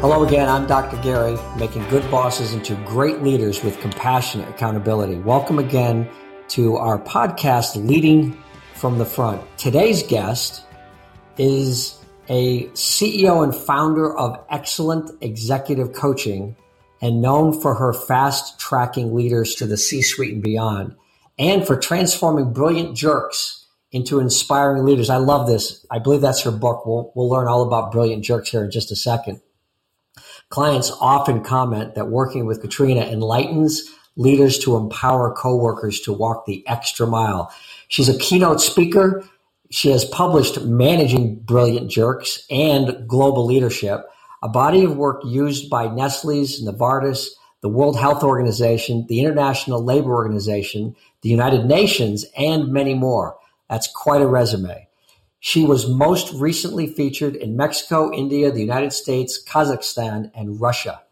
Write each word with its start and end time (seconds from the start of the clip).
Hello 0.00 0.24
again, 0.24 0.46
I'm 0.46 0.66
Dr. 0.66 0.98
Gary, 0.98 1.38
making 1.58 1.88
good 1.88 2.08
bosses 2.10 2.52
into 2.52 2.74
great 2.84 3.22
leaders 3.22 3.64
with 3.64 3.80
compassionate 3.80 4.46
accountability. 4.46 5.14
Welcome 5.16 5.58
again 5.58 6.06
to 6.48 6.76
our 6.76 6.98
podcast, 6.98 7.82
Leading 7.88 8.36
from 8.74 8.98
the 8.98 9.06
Front. 9.06 9.42
Today's 9.56 10.02
guest 10.02 10.66
is 11.38 11.98
a 12.28 12.66
CEO 12.68 13.42
and 13.42 13.54
founder 13.54 14.14
of 14.14 14.38
Excellent 14.50 15.10
Executive 15.22 15.94
Coaching 15.94 16.54
and 17.00 17.22
known 17.22 17.58
for 17.58 17.74
her 17.74 17.94
fast 17.94 18.60
tracking 18.60 19.14
leaders 19.14 19.54
to 19.54 19.66
the 19.66 19.78
C 19.78 20.02
suite 20.02 20.34
and 20.34 20.42
beyond, 20.42 20.94
and 21.38 21.66
for 21.66 21.74
transforming 21.74 22.52
brilliant 22.52 22.94
jerks 22.98 23.66
into 23.92 24.20
inspiring 24.20 24.84
leaders. 24.84 25.08
I 25.08 25.16
love 25.16 25.46
this. 25.46 25.86
I 25.90 26.00
believe 26.00 26.20
that's 26.20 26.42
her 26.42 26.50
book. 26.50 26.84
We'll, 26.84 27.12
we'll 27.14 27.30
learn 27.30 27.48
all 27.48 27.62
about 27.62 27.92
brilliant 27.92 28.24
jerks 28.24 28.50
here 28.50 28.62
in 28.62 28.70
just 28.70 28.92
a 28.92 28.96
second. 28.96 29.40
Clients 30.48 30.92
often 31.00 31.42
comment 31.42 31.94
that 31.94 32.08
working 32.08 32.46
with 32.46 32.60
Katrina 32.60 33.00
enlightens 33.00 33.90
leaders 34.16 34.58
to 34.60 34.76
empower 34.76 35.34
coworkers 35.34 36.00
to 36.00 36.12
walk 36.12 36.46
the 36.46 36.66
extra 36.66 37.06
mile. 37.06 37.52
She's 37.88 38.08
a 38.08 38.18
keynote 38.18 38.60
speaker. 38.60 39.28
She 39.70 39.90
has 39.90 40.04
published 40.04 40.62
Managing 40.62 41.36
Brilliant 41.40 41.90
Jerks 41.90 42.46
and 42.50 43.06
Global 43.08 43.44
Leadership, 43.44 44.06
a 44.42 44.48
body 44.48 44.84
of 44.84 44.96
work 44.96 45.22
used 45.24 45.68
by 45.68 45.88
Nestle's, 45.88 46.62
Novartis, 46.62 47.26
the 47.60 47.68
World 47.68 47.98
Health 47.98 48.22
Organization, 48.22 49.04
the 49.08 49.20
International 49.20 49.82
Labor 49.82 50.14
Organization, 50.14 50.94
the 51.22 51.28
United 51.28 51.66
Nations, 51.66 52.24
and 52.38 52.68
many 52.68 52.94
more. 52.94 53.36
That's 53.68 53.88
quite 53.88 54.22
a 54.22 54.26
resume. 54.26 54.85
She 55.46 55.64
was 55.64 55.88
most 55.88 56.32
recently 56.32 56.88
featured 56.88 57.36
in 57.36 57.56
Mexico, 57.56 58.12
India, 58.12 58.50
the 58.50 58.58
United 58.58 58.92
States, 58.92 59.40
Kazakhstan, 59.40 60.32
and 60.34 60.60
Russia. 60.60 61.02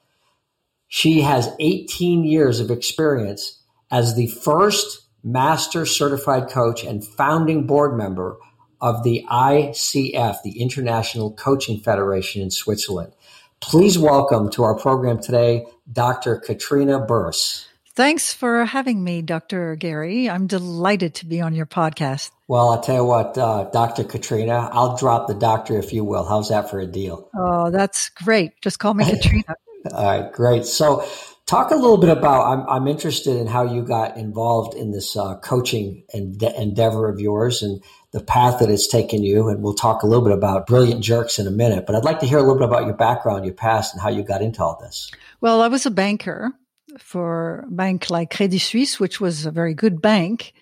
She 0.89 1.21
has 1.21 1.55
18 1.61 2.25
years 2.25 2.59
of 2.59 2.69
experience 2.69 3.63
as 3.93 4.17
the 4.17 4.27
first 4.27 5.03
master 5.23 5.87
certified 5.87 6.49
coach 6.49 6.83
and 6.83 7.07
founding 7.07 7.65
board 7.65 7.97
member 7.97 8.37
of 8.81 9.05
the 9.05 9.25
ICF, 9.31 10.43
the 10.43 10.61
International 10.61 11.33
Coaching 11.33 11.79
Federation 11.79 12.43
in 12.43 12.51
Switzerland. 12.51 13.13
Please 13.61 14.01
welcome 14.01 14.51
to 14.51 14.65
our 14.65 14.77
program 14.77 15.23
today, 15.23 15.65
Dr. 15.93 16.39
Katrina 16.39 16.99
Burrus. 16.99 17.69
Thanks 17.97 18.33
for 18.33 18.65
having 18.65 19.05
me, 19.05 19.23
Dr. 19.23 19.77
Gary. 19.77 20.29
I'm 20.29 20.49
delighted 20.49 21.15
to 21.17 21.27
be 21.27 21.41
on 21.41 21.55
your 21.55 21.67
podcast. 21.67 22.33
Well, 22.49 22.71
I'll 22.71 22.81
tell 22.81 22.97
you 22.97 23.05
what, 23.05 23.39
uh, 23.39 23.71
Dr. 23.73 24.03
Katrina, 24.03 24.69
I'll 24.73 24.97
drop 24.97 25.29
the 25.29 25.35
doctor 25.35 25.79
if 25.79 25.93
you 25.93 26.05
will. 26.05 26.25
How's 26.25 26.49
that 26.49 26.69
for 26.69 26.81
a 26.81 26.87
deal? 26.87 27.31
Oh, 27.39 27.71
that's 27.71 28.09
great. 28.09 28.61
Just 28.63 28.81
call 28.81 28.95
me 28.95 29.05
Katrina. 29.11 29.55
All 29.93 30.05
right, 30.05 30.33
great. 30.33 30.65
So, 30.65 31.07
talk 31.47 31.71
a 31.71 31.77
little 31.77 31.99
bit 31.99 32.11
about. 32.11 32.47
I'm, 32.47 32.69
I'm 32.69 32.89
interested 32.89 33.37
in 33.37 33.47
how 33.47 33.63
you 33.63 33.83
got 33.83 34.17
involved 34.17 34.75
in 34.75 34.91
this 34.91 35.17
uh, 35.17 35.37
coaching 35.37 36.03
and 36.13 36.43
endeavor 36.43 37.09
of 37.09 37.21
yours 37.21 37.63
and 37.63 37.81
the 38.11 38.21
path 38.21 38.59
that 38.59 38.71
it's 38.71 38.89
taken 38.89 39.23
you. 39.23 39.49
And 39.49 39.63
we'll 39.63 39.75
talk 39.75 40.03
a 40.03 40.07
little 40.07 40.25
bit 40.25 40.33
about 40.33 40.67
brilliant 40.67 41.05
jerks 41.05 41.39
in 41.39 41.47
a 41.47 41.51
minute. 41.53 41.87
But 41.87 41.95
I'd 41.95 42.05
like 42.05 42.21
to 42.21 42.27
hear 42.27 42.39
a 42.39 42.43
little 42.43 42.59
bit 42.59 42.67
about 42.67 42.87
your 42.87 42.97
background, 42.97 43.45
your 43.45 43.55
past, 43.55 43.95
and 43.95 44.03
how 44.03 44.09
you 44.09 44.25
got 44.25 44.43
into 44.43 44.65
all 44.65 44.79
this. 44.81 45.13
Well, 45.41 45.61
I 45.61 45.69
was 45.69 45.87
a 45.87 45.91
banker 45.91 46.53
for 46.99 47.65
a 47.67 47.71
bank 47.71 48.11
like 48.11 48.35
Credit 48.35 48.59
Suisse, 48.59 49.01
which 49.01 49.21
was 49.21 49.47
a 49.47 49.51
very 49.51 49.75
good 49.75 50.01
bank 50.01 50.55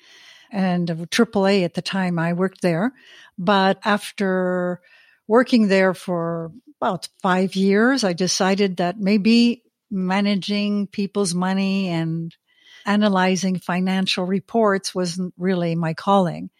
and 0.51 0.89
AAA 0.89 1.65
at 1.65 1.75
the 1.75 1.83
time 1.83 2.19
I 2.19 2.35
worked 2.35 2.61
there. 2.61 2.93
But 3.39 3.79
after 3.85 4.81
working 5.27 5.69
there 5.69 5.95
for 5.95 6.53
about 6.81 7.09
five 7.23 7.57
years, 7.57 8.05
I 8.05 8.13
decided 8.13 8.77
that 8.77 8.99
maybe 8.99 9.63
managing 9.91 10.89
people's 10.89 11.35
money 11.35 11.89
and 11.89 12.37
analyzing 12.85 13.59
financial 13.59 14.25
reports 14.25 14.95
wasn't 14.95 15.33
really 15.39 15.75
my 15.75 15.95
calling. 15.95 16.51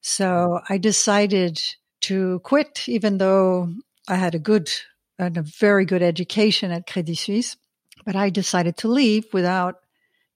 So 0.00 0.60
I 0.68 0.78
decided 0.78 1.60
to 2.02 2.40
quit, 2.40 2.88
even 2.88 3.18
though 3.18 3.72
I 4.08 4.16
had 4.16 4.34
a 4.34 4.38
good 4.38 4.70
and 5.18 5.36
a 5.36 5.42
very 5.42 5.84
good 5.84 6.02
education 6.02 6.70
at 6.70 6.86
Credit 6.86 7.16
Suisse. 7.16 7.56
But 8.04 8.16
I 8.16 8.30
decided 8.30 8.76
to 8.78 8.88
leave 8.88 9.26
without 9.32 9.76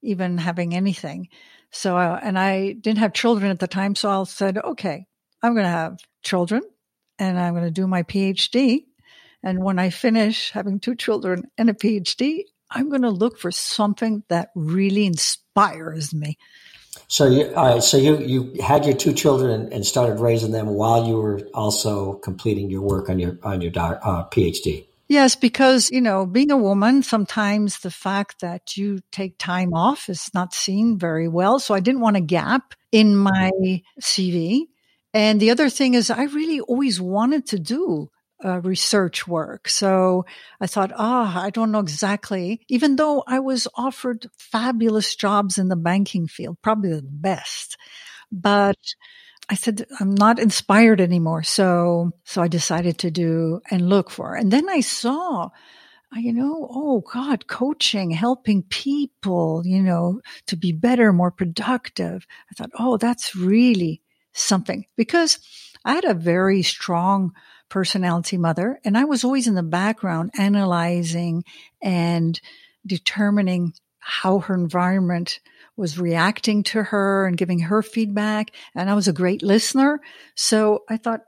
even 0.01 0.37
having 0.37 0.73
anything. 0.75 1.29
So, 1.71 1.97
uh, 1.97 2.19
and 2.21 2.37
I 2.37 2.73
didn't 2.73 2.99
have 2.99 3.13
children 3.13 3.51
at 3.51 3.59
the 3.59 3.67
time. 3.67 3.95
So 3.95 4.09
I 4.09 4.23
said, 4.23 4.57
okay, 4.57 5.05
I'm 5.43 5.53
going 5.53 5.65
to 5.65 5.69
have 5.69 5.99
children 6.23 6.61
and 7.17 7.39
I'm 7.39 7.53
going 7.53 7.65
to 7.65 7.71
do 7.71 7.87
my 7.87 8.03
PhD. 8.03 8.85
And 9.43 9.63
when 9.63 9.79
I 9.79 9.89
finish 9.89 10.51
having 10.51 10.79
two 10.79 10.95
children 10.95 11.43
and 11.57 11.69
a 11.69 11.73
PhD, 11.73 12.43
I'm 12.71 12.89
going 12.89 13.03
to 13.03 13.09
look 13.09 13.37
for 13.37 13.51
something 13.51 14.23
that 14.29 14.49
really 14.55 15.05
inspires 15.05 16.13
me. 16.13 16.37
So 17.07 17.27
you, 17.27 17.81
so 17.81 17.97
you, 17.97 18.17
you 18.17 18.61
had 18.61 18.85
your 18.85 18.95
two 18.95 19.13
children 19.13 19.71
and 19.71 19.85
started 19.85 20.19
raising 20.19 20.51
them 20.51 20.67
while 20.67 21.07
you 21.07 21.15
were 21.15 21.41
also 21.53 22.13
completing 22.13 22.69
your 22.69 22.81
work 22.81 23.09
on 23.09 23.19
your, 23.19 23.37
on 23.43 23.61
your 23.61 23.71
uh, 23.77 24.27
PhD. 24.29 24.85
Yes, 25.09 25.35
because, 25.35 25.89
you 25.89 26.01
know, 26.01 26.27
being 26.27 26.51
a 26.51 26.57
woman, 26.57 27.01
sometimes 27.01 27.79
the 27.79 27.89
fact 27.89 28.41
that 28.41 28.77
you 28.77 28.99
take 29.11 29.39
time 29.39 29.73
off 29.73 30.07
is 30.07 30.29
not 30.35 30.53
seen 30.53 30.99
very 30.99 31.27
well. 31.27 31.59
So 31.59 31.73
I 31.73 31.79
didn't 31.79 32.01
want 32.01 32.17
a 32.17 32.21
gap 32.21 32.75
in 32.91 33.15
my 33.15 33.49
CV. 33.99 34.65
And 35.13 35.39
the 35.39 35.49
other 35.49 35.69
thing 35.69 35.95
is 35.95 36.11
I 36.11 36.25
really 36.25 36.59
always 36.59 37.01
wanted 37.01 37.47
to 37.47 37.59
do 37.59 38.09
uh, 38.45 38.61
research 38.61 39.27
work. 39.27 39.67
So 39.67 40.25
I 40.61 40.67
thought, 40.67 40.91
ah, 40.95 41.33
oh, 41.35 41.41
I 41.41 41.49
don't 41.49 41.71
know 41.71 41.79
exactly, 41.79 42.61
even 42.69 42.95
though 42.95 43.23
I 43.27 43.39
was 43.39 43.67
offered 43.75 44.27
fabulous 44.37 45.15
jobs 45.15 45.57
in 45.57 45.69
the 45.69 45.75
banking 45.75 46.27
field, 46.27 46.57
probably 46.61 46.91
the 46.91 47.01
best, 47.03 47.75
but 48.31 48.77
I 49.49 49.55
said, 49.55 49.85
I'm 49.99 50.13
not 50.13 50.39
inspired 50.39 51.01
anymore. 51.01 51.43
So, 51.43 52.11
so 52.23 52.41
I 52.41 52.47
decided 52.47 52.99
to 52.99 53.11
do 53.11 53.61
and 53.71 53.89
look 53.89 54.11
for. 54.11 54.35
And 54.35 54.51
then 54.51 54.69
I 54.69 54.81
saw, 54.81 55.49
you 56.15 56.33
know, 56.33 56.67
oh 56.71 57.01
God, 57.11 57.47
coaching, 57.47 58.11
helping 58.11 58.61
people, 58.63 59.63
you 59.65 59.81
know, 59.81 60.21
to 60.47 60.55
be 60.55 60.71
better, 60.71 61.11
more 61.11 61.31
productive. 61.31 62.27
I 62.51 62.53
thought, 62.55 62.71
oh, 62.77 62.97
that's 62.97 63.35
really 63.35 64.03
something 64.33 64.85
because 64.95 65.39
I 65.83 65.93
had 65.93 66.05
a 66.05 66.13
very 66.13 66.61
strong 66.61 67.31
personality 67.69 68.37
mother 68.37 68.79
and 68.83 68.97
I 68.97 69.05
was 69.05 69.23
always 69.23 69.47
in 69.47 69.55
the 69.55 69.63
background 69.63 70.31
analyzing 70.37 71.43
and 71.81 72.39
determining 72.85 73.73
how 73.99 74.39
her 74.39 74.53
environment 74.53 75.39
was 75.79 75.97
reacting 75.97 76.61
to 76.63 76.83
her 76.83 77.25
and 77.25 77.37
giving 77.37 77.59
her 77.59 77.81
feedback. 77.81 78.51
And 78.75 78.89
I 78.89 78.93
was 78.93 79.07
a 79.07 79.13
great 79.13 79.41
listener. 79.41 80.01
So 80.35 80.83
I 80.89 80.97
thought 80.97 81.21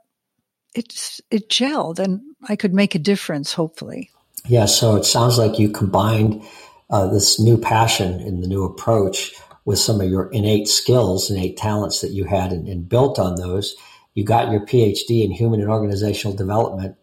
it's, 0.74 1.20
it 1.30 1.48
gelled 1.48 1.98
and 1.98 2.20
I 2.48 2.56
could 2.56 2.74
make 2.74 2.94
a 2.94 2.98
difference, 2.98 3.52
hopefully. 3.52 4.10
Yeah. 4.46 4.66
So 4.66 4.96
it 4.96 5.04
sounds 5.04 5.38
like 5.38 5.58
you 5.58 5.70
combined 5.70 6.42
uh, 6.90 7.06
this 7.06 7.40
new 7.40 7.56
passion 7.56 8.20
and 8.20 8.42
the 8.42 8.48
new 8.48 8.64
approach 8.64 9.32
with 9.64 9.78
some 9.78 10.00
of 10.00 10.10
your 10.10 10.30
innate 10.32 10.68
skills, 10.68 11.30
innate 11.30 11.56
talents 11.56 12.00
that 12.00 12.10
you 12.10 12.24
had 12.24 12.52
and, 12.52 12.68
and 12.68 12.88
built 12.88 13.18
on 13.18 13.36
those. 13.36 13.74
You 14.14 14.24
got 14.24 14.50
your 14.50 14.66
PhD 14.66 15.24
in 15.24 15.30
human 15.30 15.60
and 15.60 15.70
organizational 15.70 16.36
development. 16.36 16.96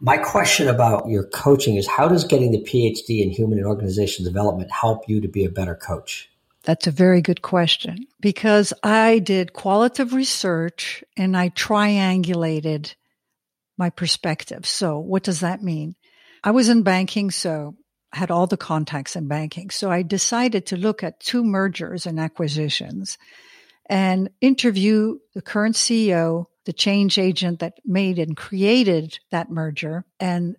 My 0.00 0.16
question 0.16 0.66
about 0.66 1.08
your 1.08 1.24
coaching 1.24 1.76
is 1.76 1.86
how 1.86 2.08
does 2.08 2.24
getting 2.24 2.50
the 2.50 2.62
PhD 2.62 3.22
in 3.22 3.30
human 3.30 3.58
and 3.58 3.66
organizational 3.66 4.28
development 4.28 4.72
help 4.72 5.08
you 5.08 5.20
to 5.20 5.28
be 5.28 5.44
a 5.44 5.50
better 5.50 5.76
coach? 5.76 6.28
That's 6.66 6.88
a 6.88 6.90
very 6.90 7.22
good 7.22 7.42
question 7.42 8.08
because 8.20 8.72
I 8.82 9.20
did 9.20 9.52
qualitative 9.52 10.12
research 10.12 11.04
and 11.16 11.36
I 11.36 11.48
triangulated 11.48 12.94
my 13.78 13.88
perspective. 13.88 14.66
So 14.66 14.98
what 14.98 15.22
does 15.22 15.40
that 15.40 15.62
mean? 15.62 15.94
I 16.42 16.50
was 16.50 16.68
in 16.68 16.82
banking, 16.82 17.30
so 17.30 17.76
I 18.12 18.18
had 18.18 18.32
all 18.32 18.48
the 18.48 18.56
contacts 18.56 19.14
in 19.14 19.28
banking. 19.28 19.70
So 19.70 19.92
I 19.92 20.02
decided 20.02 20.66
to 20.66 20.76
look 20.76 21.04
at 21.04 21.20
two 21.20 21.44
mergers 21.44 22.04
and 22.04 22.18
acquisitions 22.18 23.16
and 23.88 24.30
interview 24.40 25.18
the 25.34 25.42
current 25.42 25.76
CEO, 25.76 26.46
the 26.64 26.72
change 26.72 27.16
agent 27.16 27.60
that 27.60 27.74
made 27.84 28.18
and 28.18 28.36
created 28.36 29.20
that 29.30 29.50
merger, 29.50 30.04
and 30.18 30.56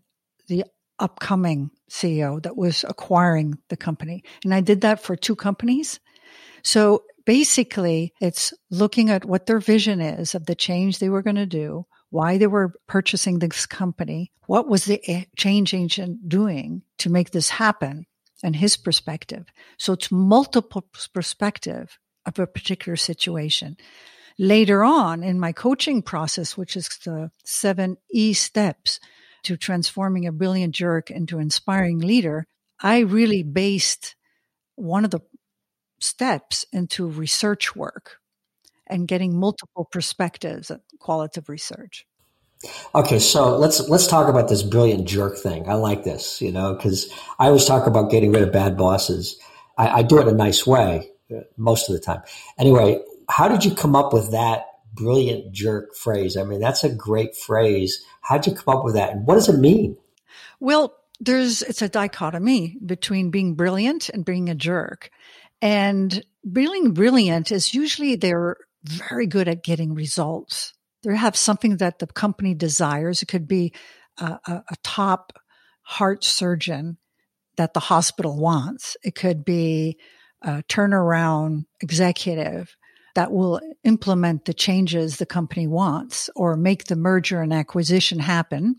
the 0.47 0.63
upcoming 0.99 1.71
CEO 1.89 2.41
that 2.43 2.57
was 2.57 2.83
acquiring 2.87 3.57
the 3.69 3.77
company. 3.77 4.23
And 4.43 4.53
I 4.53 4.61
did 4.61 4.81
that 4.81 5.01
for 5.01 5.15
two 5.15 5.35
companies. 5.35 5.99
So 6.63 7.03
basically, 7.25 8.13
it's 8.19 8.53
looking 8.69 9.09
at 9.09 9.25
what 9.25 9.45
their 9.45 9.59
vision 9.59 10.01
is 10.01 10.35
of 10.35 10.45
the 10.45 10.55
change 10.55 10.99
they 10.99 11.09
were 11.09 11.21
going 11.21 11.35
to 11.35 11.45
do, 11.45 11.85
why 12.09 12.37
they 12.37 12.47
were 12.47 12.73
purchasing 12.87 13.39
this 13.39 13.65
company, 13.65 14.31
what 14.47 14.67
was 14.67 14.85
the 14.85 15.27
change 15.35 15.73
agent 15.73 16.27
doing 16.27 16.81
to 16.99 17.09
make 17.09 17.31
this 17.31 17.49
happen, 17.49 18.05
and 18.43 18.55
his 18.55 18.77
perspective. 18.77 19.45
So 19.77 19.93
it's 19.93 20.11
multiple 20.11 20.85
perspective 21.13 21.97
of 22.25 22.39
a 22.39 22.47
particular 22.47 22.95
situation. 22.95 23.77
Later 24.39 24.83
on 24.83 25.23
in 25.23 25.39
my 25.39 25.51
coaching 25.51 26.01
process, 26.01 26.55
which 26.55 26.75
is 26.75 26.87
the 27.03 27.31
seven 27.43 27.97
E 28.11 28.33
steps, 28.33 28.99
to 29.43 29.57
transforming 29.57 30.25
a 30.25 30.31
brilliant 30.31 30.75
jerk 30.75 31.09
into 31.11 31.37
an 31.37 31.43
inspiring 31.43 31.99
leader, 31.99 32.47
I 32.79 32.99
really 32.99 33.43
based 33.43 34.15
one 34.75 35.05
of 35.05 35.11
the 35.11 35.21
steps 35.99 36.65
into 36.71 37.07
research 37.07 37.75
work 37.75 38.17
and 38.85 39.07
getting 39.07 39.37
multiple 39.37 39.85
perspectives 39.91 40.71
at 40.71 40.81
qualitative 40.99 41.49
research. 41.49 42.05
Okay, 42.95 43.19
so 43.19 43.55
let's 43.57 43.87
let's 43.87 44.07
talk 44.07 44.27
about 44.27 44.49
this 44.49 44.63
brilliant 44.63 45.07
jerk 45.07 45.37
thing. 45.37 45.69
I 45.69 45.75
like 45.75 46.03
this, 46.03 46.41
you 46.41 46.51
know, 46.51 46.73
because 46.73 47.11
I 47.37 47.47
always 47.47 47.65
talk 47.65 47.85
about 47.85 48.09
getting 48.09 48.31
rid 48.31 48.41
of 48.41 48.51
bad 48.51 48.77
bosses. 48.77 49.39
I, 49.77 49.99
I 49.99 50.01
do 50.01 50.19
it 50.19 50.27
a 50.27 50.31
nice 50.31 50.65
way 50.65 51.11
uh, 51.31 51.41
most 51.55 51.87
of 51.87 51.93
the 51.93 51.99
time. 51.99 52.23
Anyway, 52.57 52.99
how 53.29 53.47
did 53.47 53.63
you 53.63 53.75
come 53.75 53.95
up 53.95 54.11
with 54.11 54.31
that 54.31 54.65
brilliant 54.97 55.53
jerk 55.53 55.95
phrase? 55.95 56.35
I 56.35 56.43
mean, 56.43 56.59
that's 56.59 56.83
a 56.83 56.93
great 56.93 57.35
phrase 57.35 58.03
How'd 58.27 58.45
you 58.45 58.53
come 58.53 58.77
up 58.77 58.83
with 58.83 58.95
that? 58.95 59.13
And 59.13 59.25
what 59.25 59.35
does 59.35 59.47
it 59.47 59.57
mean? 59.57 59.95
Well, 60.59 60.93
there's, 61.21 61.61
it's 61.61 61.81
a 61.81 61.87
dichotomy 61.87 62.75
between 62.85 63.31
being 63.31 63.55
brilliant 63.55 64.09
and 64.09 64.25
being 64.25 64.49
a 64.49 64.55
jerk. 64.55 65.09
And 65.61 66.21
being 66.51 66.91
brilliant 66.91 67.53
is 67.53 67.73
usually 67.73 68.15
they're 68.15 68.57
very 68.83 69.27
good 69.27 69.47
at 69.47 69.63
getting 69.63 69.93
results. 69.93 70.73
They 71.03 71.15
have 71.15 71.37
something 71.37 71.77
that 71.77 71.99
the 71.99 72.07
company 72.07 72.53
desires. 72.53 73.21
It 73.21 73.27
could 73.27 73.47
be 73.47 73.73
a, 74.17 74.39
a, 74.45 74.51
a 74.69 74.75
top 74.83 75.31
heart 75.83 76.25
surgeon 76.25 76.97
that 77.55 77.73
the 77.73 77.79
hospital 77.79 78.37
wants. 78.37 78.97
It 79.03 79.15
could 79.15 79.45
be 79.45 79.97
a 80.41 80.63
turnaround 80.63 81.63
executive 81.79 82.75
that 83.17 83.31
will 83.31 83.59
implement 83.83 84.45
the 84.45 84.53
changes 84.53 85.17
the 85.17 85.25
company 85.25 85.65
wants 85.65 86.29
or 86.35 86.55
make 86.55 86.83
the 86.83 86.95
merger 86.95 87.41
and 87.41 87.51
acquisition 87.51 88.19
happen. 88.19 88.75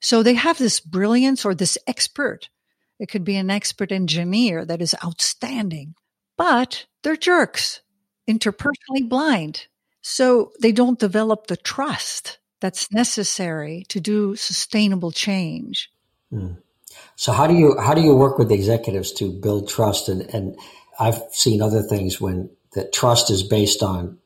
So 0.00 0.22
they 0.22 0.34
have 0.34 0.56
this 0.56 0.78
brilliance 0.78 1.44
or 1.44 1.52
this 1.52 1.76
expert. 1.88 2.48
It 3.00 3.08
could 3.08 3.24
be 3.24 3.34
an 3.34 3.50
expert 3.50 3.90
engineer 3.90 4.64
that 4.64 4.80
is 4.80 4.94
outstanding, 5.04 5.96
but 6.38 6.86
they're 7.02 7.16
jerks, 7.16 7.80
interpersonally 8.30 9.08
blind. 9.08 9.66
So 10.00 10.52
they 10.60 10.70
don't 10.70 11.00
develop 11.00 11.48
the 11.48 11.56
trust 11.56 12.38
that's 12.60 12.92
necessary 12.92 13.84
to 13.88 13.98
do 13.98 14.36
sustainable 14.36 15.10
change. 15.10 15.90
Hmm. 16.30 16.52
So 17.16 17.32
how 17.32 17.48
do 17.48 17.54
you 17.54 17.76
how 17.80 17.94
do 17.94 18.00
you 18.00 18.14
work 18.14 18.38
with 18.38 18.52
executives 18.52 19.10
to 19.14 19.32
build 19.32 19.68
trust 19.68 20.08
and 20.08 20.22
and 20.32 20.56
I've 21.00 21.20
seen 21.32 21.60
other 21.60 21.82
things 21.82 22.20
when 22.20 22.48
that 22.74 22.92
trust 22.92 23.30
is 23.30 23.42
based 23.42 23.82
on 23.82 24.18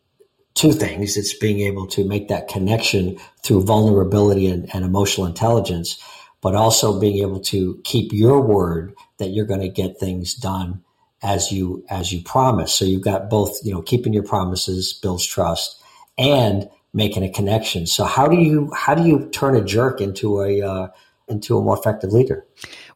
two 0.55 0.73
things. 0.73 1.17
It's 1.17 1.35
being 1.35 1.61
able 1.61 1.87
to 1.89 2.05
make 2.05 2.29
that 2.29 2.49
connection 2.49 3.19
through 3.43 3.65
vulnerability 3.65 4.47
and, 4.47 4.69
and 4.75 4.85
emotional 4.85 5.27
intelligence, 5.27 6.03
but 6.41 6.55
also 6.55 6.99
being 6.99 7.19
able 7.23 7.41
to 7.41 7.81
keep 7.85 8.13
your 8.13 8.41
word 8.41 8.95
that 9.19 9.29
you're 9.29 9.47
going 9.47 9.61
to 9.61 9.69
get 9.69 9.99
things 9.99 10.35
done 10.35 10.83
as 11.23 11.51
you 11.51 11.85
as 11.91 12.13
you 12.13 12.23
promise. 12.23 12.75
So 12.75 12.85
you've 12.85 13.03
got 13.03 13.31
both, 13.31 13.59
you 13.65 13.73
know, 13.73 13.83
keeping 13.83 14.13
your 14.13 14.23
promises 14.23 14.93
builds 14.93 15.27
trust 15.27 15.81
and 16.19 16.69
making 16.93 17.23
a 17.23 17.31
connection. 17.31 17.87
So 17.87 18.05
how 18.05 18.27
do 18.27 18.37
you 18.37 18.71
how 18.75 18.95
do 18.95 19.07
you 19.07 19.29
turn 19.31 19.57
a 19.57 19.65
jerk 19.65 20.01
into 20.01 20.41
a 20.43 20.63
uh, 20.63 20.89
into 21.29 21.59
a 21.59 21.63
more 21.63 21.77
effective 21.77 22.13
leader? 22.13 22.47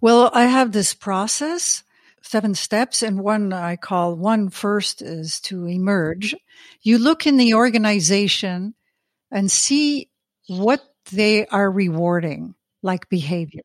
Well, 0.00 0.30
I 0.32 0.44
have 0.46 0.72
this 0.72 0.94
process 0.94 1.82
seven 2.30 2.54
steps 2.54 3.02
and 3.02 3.18
one 3.18 3.52
I 3.52 3.74
call 3.74 4.14
one 4.14 4.50
first 4.50 5.02
is 5.02 5.40
to 5.42 5.66
emerge. 5.66 6.36
You 6.80 6.98
look 6.98 7.26
in 7.26 7.38
the 7.38 7.54
organization 7.54 8.74
and 9.32 9.50
see 9.50 10.10
what 10.46 10.80
they 11.10 11.46
are 11.46 11.68
rewarding, 11.68 12.54
like 12.84 13.08
behavior. 13.08 13.64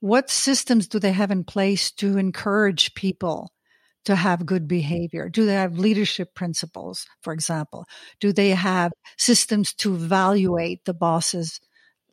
What 0.00 0.30
systems 0.30 0.88
do 0.88 0.98
they 0.98 1.12
have 1.12 1.30
in 1.30 1.44
place 1.44 1.92
to 1.92 2.18
encourage 2.18 2.94
people 2.94 3.52
to 4.04 4.16
have 4.16 4.46
good 4.46 4.66
behavior? 4.66 5.28
Do 5.28 5.46
they 5.46 5.54
have 5.54 5.78
leadership 5.78 6.34
principles, 6.34 7.06
for 7.20 7.32
example? 7.32 7.86
Do 8.18 8.32
they 8.32 8.50
have 8.50 8.90
systems 9.16 9.72
to 9.74 9.94
evaluate 9.94 10.84
the 10.86 10.94
boss's 10.94 11.60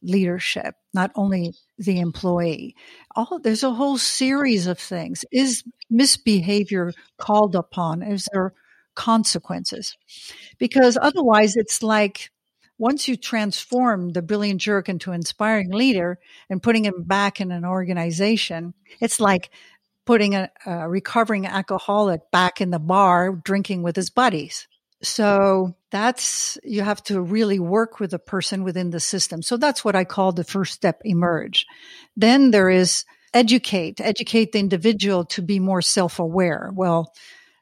leadership, 0.02 0.76
not 0.94 1.12
only 1.16 1.54
the 1.78 2.00
employee. 2.00 2.76
All, 3.16 3.40
there's 3.40 3.64
a 3.64 3.74
whole 3.74 3.98
series 3.98 4.68
of 4.68 4.80
things. 4.80 5.26
Is 5.32 5.64
misbehavior 5.90 6.94
called 7.18 7.56
upon? 7.56 8.02
Is 8.02 8.28
there 8.34 8.54
consequences? 8.96 9.96
Because 10.58 10.98
otherwise, 11.02 11.56
it's 11.56 11.84
like 11.84 12.32
once 12.78 13.08
you 13.08 13.18
transform 13.18 14.12
the 14.12 14.22
brilliant 14.22 14.62
jerk 14.62 14.88
into 14.88 15.12
inspiring 15.12 15.72
leader 15.72 16.18
and 16.50 16.64
putting 16.64 16.86
him 16.86 17.04
back 17.04 17.42
in 17.42 17.52
an 17.52 17.66
organization, 17.66 18.74
it's 19.02 19.20
like 19.20 19.50
putting 20.06 20.34
a, 20.34 20.50
a 20.66 20.90
recovering 20.90 21.46
alcoholic 21.46 22.22
back 22.32 22.62
in 22.62 22.72
the 22.72 22.80
bar 22.80 23.36
drinking 23.44 23.84
with 23.84 23.96
his 23.96 24.10
buddies. 24.10 24.68
So 25.02 25.76
that's, 25.92 26.58
you 26.64 26.82
have 26.82 27.02
to 27.04 27.22
really 27.22 27.60
work 27.60 28.00
with 28.00 28.14
a 28.14 28.20
person 28.20 28.64
within 28.64 28.90
the 28.90 29.00
system. 29.00 29.42
So 29.42 29.58
that's 29.58 29.84
what 29.86 29.96
I 29.96 30.04
call 30.04 30.32
the 30.32 30.44
first 30.44 30.74
step 30.74 31.02
emerge. 31.06 31.66
Then 32.18 32.52
there 32.52 32.70
is 32.70 33.06
educate, 33.34 34.02
educate 34.02 34.52
the 34.52 34.60
individual 34.60 35.26
to 35.26 35.42
be 35.42 35.60
more 35.60 35.82
self 35.82 36.20
aware. 36.20 36.72
Well, 36.74 37.14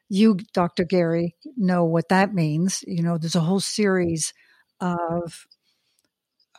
you, 0.08 0.38
Dr. 0.52 0.84
Gary, 0.84 1.36
know 1.56 1.84
what 1.84 2.08
that 2.08 2.34
means. 2.34 2.82
You 2.86 3.02
know, 3.02 3.18
there's 3.18 3.36
a 3.36 3.40
whole 3.40 3.60
series 3.60 4.32
of 4.80 5.46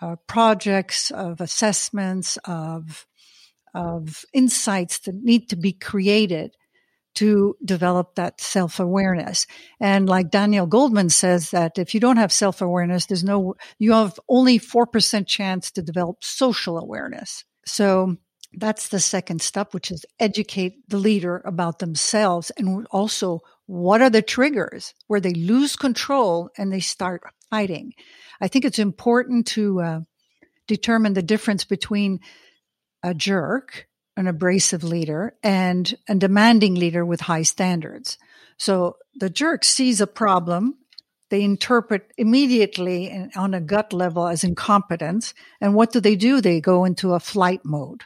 uh, 0.02 0.16
projects, 0.28 1.12
of 1.12 1.42
assessments, 1.42 2.38
of 2.46 3.06
of 3.76 4.26
insights 4.34 5.00
that 5.00 5.16
need 5.16 5.50
to 5.50 5.56
be 5.56 5.72
created 5.72 6.56
to 7.16 7.56
develop 7.64 8.16
that 8.16 8.40
self 8.40 8.80
awareness. 8.80 9.46
And 9.80 10.08
like 10.08 10.32
Daniel 10.32 10.68
Goleman 10.68 11.12
says 11.12 11.52
that 11.52 11.78
if 11.78 11.94
you 11.94 12.00
don't 12.00 12.18
have 12.18 12.32
self 12.32 12.62
awareness, 12.62 13.06
there's 13.06 13.24
no, 13.24 13.56
you 13.78 13.94
have 13.94 14.20
only 14.28 14.60
4% 14.60 15.28
chance 15.28 15.72
to 15.72 15.82
develop 15.82 16.24
social 16.24 16.78
awareness. 16.78 17.44
So 17.66 18.18
that's 18.54 18.88
the 18.88 19.00
second 19.00 19.42
step, 19.42 19.74
which 19.74 19.92
is 19.92 20.06
educate 20.20 20.88
the 20.88 20.98
leader 20.98 21.42
about 21.46 21.80
themselves 21.80 22.52
and 22.58 22.88
also 22.90 23.42
what 23.68 24.02
are 24.02 24.10
the 24.10 24.24
triggers 24.24 24.96
where 25.08 25.20
they 25.20 25.34
lose 25.34 25.76
control 25.76 26.50
and 26.58 26.74
they 26.74 26.80
start 26.80 27.22
fighting. 27.50 27.94
I 28.42 28.48
think 28.48 28.66
it's 28.66 28.80
important 28.80 29.48
to 29.48 29.82
uh, 29.82 30.00
determine 30.68 31.14
the 31.14 31.22
difference 31.22 31.66
between 31.66 32.20
a 33.04 33.14
jerk 33.14 33.89
an 34.20 34.28
abrasive 34.28 34.84
leader 34.84 35.34
and 35.42 35.96
a 36.10 36.14
demanding 36.14 36.76
leader 36.76 37.06
with 37.06 37.22
high 37.22 37.42
standards. 37.42 38.18
So 38.58 38.98
the 39.16 39.30
jerk 39.30 39.64
sees 39.64 40.02
a 40.02 40.08
problem. 40.08 40.76
They 41.30 41.42
interpret 41.42 42.12
immediately 42.18 43.30
on 43.38 43.54
a 43.54 43.62
gut 43.62 43.94
level 43.94 44.28
as 44.28 44.44
incompetence. 44.44 45.34
And 45.62 45.74
what 45.74 45.94
do 45.94 46.02
they 46.02 46.18
do? 46.18 46.42
They 46.42 46.60
go 46.60 46.84
into 46.84 47.14
a 47.14 47.20
flight 47.22 47.62
mode. 47.64 48.04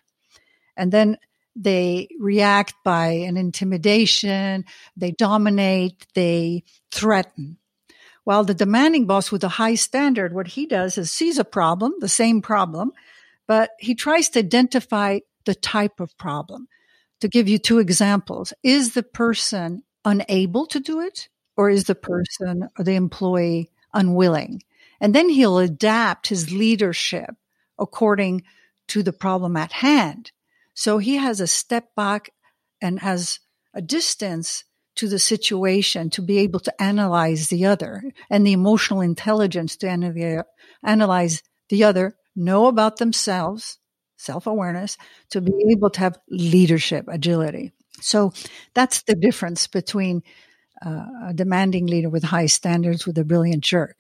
And 0.78 0.92
then 0.92 1.18
they 1.56 2.10
react 2.20 2.76
by 2.84 3.08
an 3.08 3.36
intimidation. 3.36 4.66
They 4.96 5.12
dominate. 5.12 6.06
They 6.14 6.64
threaten. 6.92 7.58
While 8.24 8.44
the 8.44 8.54
demanding 8.54 9.08
boss 9.08 9.32
with 9.32 9.44
a 9.44 9.50
high 9.50 9.76
standard, 9.76 10.32
what 10.32 10.48
he 10.48 10.68
does 10.68 11.00
is 11.00 11.12
sees 11.12 11.40
a 11.40 11.44
problem, 11.44 11.96
the 12.00 12.08
same 12.08 12.44
problem, 12.44 12.92
but 13.48 13.72
he 13.80 13.96
tries 13.96 14.30
to 14.30 14.40
identify 14.40 15.20
the 15.46 15.56
type 15.56 16.00
of 16.00 16.18
problem. 16.18 16.68
To 17.22 17.28
give 17.28 17.48
you 17.48 17.58
two 17.58 17.80
examples, 17.80 18.54
is 18.64 18.94
the 18.94 19.04
person 19.04 19.84
unable 20.04 20.66
to 20.68 20.80
do 20.80 21.00
it 21.00 21.30
or 21.56 21.70
is 21.70 21.86
the 21.86 21.96
person 21.96 22.68
or 22.78 22.84
the 22.84 22.96
employee 22.96 23.70
unwilling? 23.94 24.62
And 25.00 25.16
then 25.16 25.30
he'll 25.30 25.58
adapt 25.58 26.28
his 26.28 26.52
leadership 26.52 27.36
according 27.80 28.44
to 28.90 29.04
the 29.04 29.14
problem 29.14 29.56
at 29.56 29.72
hand. 29.72 30.32
So 30.74 30.98
he 30.98 31.16
has 31.16 31.40
a 31.40 31.48
step 31.48 31.96
back 31.96 32.32
and 32.82 33.00
has 33.00 33.40
a 33.74 33.82
distance 33.82 34.66
to 34.96 35.08
the 35.08 35.20
situation 35.20 36.10
to 36.12 36.22
be 36.22 36.40
able 36.40 36.60
to 36.60 36.82
analyze 36.82 37.48
the 37.48 37.66
other 37.66 38.04
and 38.30 38.46
the 38.46 38.54
emotional 38.54 39.02
intelligence 39.02 39.76
to 39.78 39.88
analyze 40.84 41.42
the 41.70 41.84
other, 41.84 42.16
know 42.36 42.68
about 42.68 42.98
themselves, 42.98 43.80
self 44.24 44.48
awareness, 44.48 44.98
to 45.32 45.42
be 45.42 45.52
able 45.72 45.90
to 45.92 46.00
have 46.00 46.18
leadership 46.30 47.06
agility. 47.08 47.74
So 48.02 48.34
that's 48.74 49.04
the 49.04 49.16
difference 49.16 49.68
between 49.68 50.24
uh, 50.86 51.06
a 51.30 51.34
demanding 51.34 51.88
leader 51.88 52.10
with 52.10 52.24
high 52.24 52.48
standards 52.48 53.06
with 53.06 53.18
a 53.18 53.24
brilliant 53.24 53.64
jerk. 53.64 53.96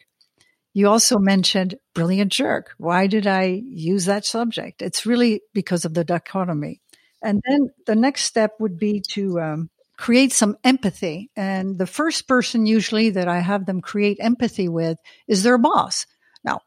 You 0.73 0.89
also 0.89 1.19
mentioned 1.19 1.75
brilliant 1.93 2.31
jerk. 2.31 2.71
Why 2.77 3.07
did 3.07 3.27
I 3.27 3.61
use 3.63 4.05
that 4.05 4.25
subject? 4.25 4.81
It's 4.81 5.05
really 5.05 5.41
because 5.53 5.85
of 5.85 5.93
the 5.93 6.03
dichotomy. 6.03 6.81
And 7.21 7.41
then 7.47 7.69
the 7.85 7.95
next 7.95 8.23
step 8.23 8.53
would 8.59 8.77
be 8.79 9.01
to 9.11 9.39
um, 9.39 9.69
create 9.97 10.33
some 10.33 10.57
empathy. 10.63 11.29
And 11.35 11.77
the 11.77 11.85
first 11.85 12.27
person 12.27 12.65
usually 12.65 13.11
that 13.11 13.27
I 13.27 13.39
have 13.39 13.65
them 13.65 13.81
create 13.81 14.17
empathy 14.19 14.67
with 14.67 14.97
is 15.27 15.43
their 15.43 15.59
boss. 15.59 16.07
Now, 16.43 16.61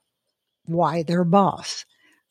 why 0.65 1.03
their 1.03 1.25
boss? 1.25 1.85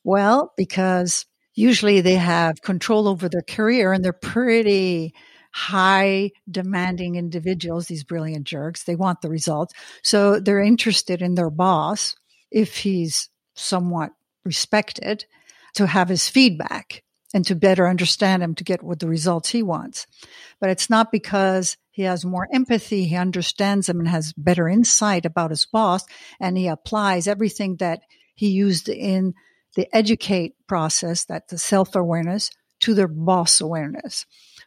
Well, 0.06 0.54
because 0.56 1.26
usually 1.56 2.00
they 2.00 2.16
have 2.16 2.62
control 2.62 3.08
over 3.08 3.28
their 3.28 3.42
career 3.42 3.92
and 3.92 4.06
they're 4.06 4.14
pretty 4.14 5.16
high 5.52 6.30
demanding 6.50 7.16
individuals, 7.16 7.88
these 7.88 8.04
brilliant 8.04 8.46
jerks. 8.46 8.84
They 8.84 8.96
want 8.96 9.22
the 9.22 9.30
results. 9.30 9.74
So 10.04 10.40
they're 10.40 10.62
interested 10.62 11.24
in 11.24 11.34
their 11.34 11.50
boss, 11.50 12.16
if 12.52 12.78
he's 12.78 13.30
somewhat 13.56 14.12
respected, 14.44 15.26
to 15.74 15.88
have 15.88 16.10
his 16.10 16.30
feedback 16.30 17.02
and 17.34 17.44
to 17.48 17.56
better 17.56 17.88
understand 17.88 18.44
him 18.44 18.54
to 18.56 18.64
get 18.64 18.84
what 18.84 19.00
the 19.00 19.08
results 19.08 19.50
he 19.50 19.64
wants. 19.64 20.06
But 20.62 20.70
it's 20.70 20.88
not 20.90 21.12
because 21.12 21.78
he 21.90 22.04
has 22.04 22.24
more 22.24 22.48
empathy, 22.54 23.06
he 23.06 23.16
understands 23.16 23.90
him 23.90 24.00
and 24.00 24.08
has 24.08 24.34
better 24.34 24.70
insight 24.70 25.26
about 25.26 25.50
his 25.50 25.66
boss, 25.66 26.06
and 26.40 26.58
he 26.58 26.68
applies 26.68 27.28
everything 27.28 27.78
that 27.78 28.02
he 28.36 28.50
used 28.50 28.88
in 28.88 29.34
the 29.76 29.88
educate 29.96 30.56
process, 30.68 31.26
that 31.26 31.50
the 31.50 31.58
self 31.58 31.96
awareness, 31.96 32.50
to 32.82 32.94
their 32.94 33.08
boss 33.08 33.62
awareness 33.62 34.26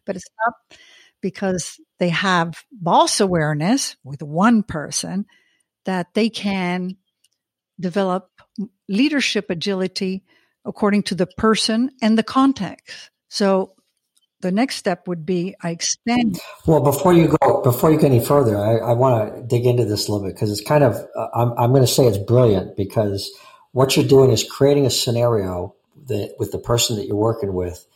but 0.09 0.17
it's 0.17 0.31
not 0.47 0.79
because 1.21 1.79
they 1.99 2.09
have 2.09 2.65
boss 2.73 3.21
awareness 3.21 3.95
with 4.03 4.23
one 4.23 4.63
person 4.63 5.27
that 5.85 6.15
they 6.15 6.31
can 6.31 6.97
develop 7.79 8.31
leadership 8.89 9.51
agility 9.51 10.25
according 10.65 11.03
to 11.03 11.15
the 11.15 11.27
person 11.37 11.91
and 12.01 12.17
the 12.17 12.23
context. 12.23 13.11
So 13.29 13.75
the 14.41 14.51
next 14.51 14.77
step 14.77 15.07
would 15.07 15.27
be 15.27 15.55
I 15.63 15.71
expand. 15.71 16.39
Well, 16.67 16.81
before 16.81 17.13
you 17.13 17.37
go, 17.43 17.61
before 17.63 17.93
you 17.93 17.99
go 17.99 18.07
any 18.07 18.25
further, 18.25 18.57
I, 18.57 18.77
I 18.77 18.93
want 18.95 19.35
to 19.35 19.43
dig 19.43 19.67
into 19.67 19.85
this 19.85 20.09
a 20.09 20.13
little 20.13 20.27
bit 20.27 20.35
because 20.35 20.51
it's 20.51 20.67
kind 20.67 20.83
of, 20.83 20.95
uh, 21.15 21.27
I'm, 21.35 21.53
I'm 21.59 21.71
going 21.71 21.83
to 21.83 21.87
say 21.87 22.07
it's 22.07 22.17
brilliant 22.17 22.77
because 22.77 23.31
what 23.73 23.97
you're 23.97 24.07
doing 24.07 24.31
is 24.31 24.45
creating 24.45 24.87
a 24.87 24.91
scenario 24.91 25.75
that 26.07 26.35
with 26.39 26.53
the 26.53 26.59
person 26.59 26.97
that 26.97 27.07
you're 27.07 27.17
working 27.17 27.53
with 27.53 27.87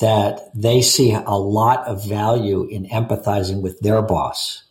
that 0.00 0.40
they 0.54 0.80
see 0.80 1.12
a 1.12 1.36
lot 1.36 1.86
of 1.86 2.06
value 2.06 2.64
in 2.64 2.86
empathizing 2.86 3.62
with 3.62 3.80
their 3.80 4.00
boss 4.00 4.62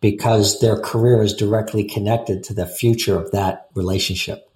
because 0.00 0.60
their 0.60 0.78
career 0.78 1.22
is 1.22 1.32
directly 1.32 1.84
connected 1.84 2.44
to 2.44 2.54
the 2.54 2.66
future 2.66 3.16
of 3.16 3.30
that 3.30 3.68
relationship. 3.74 4.50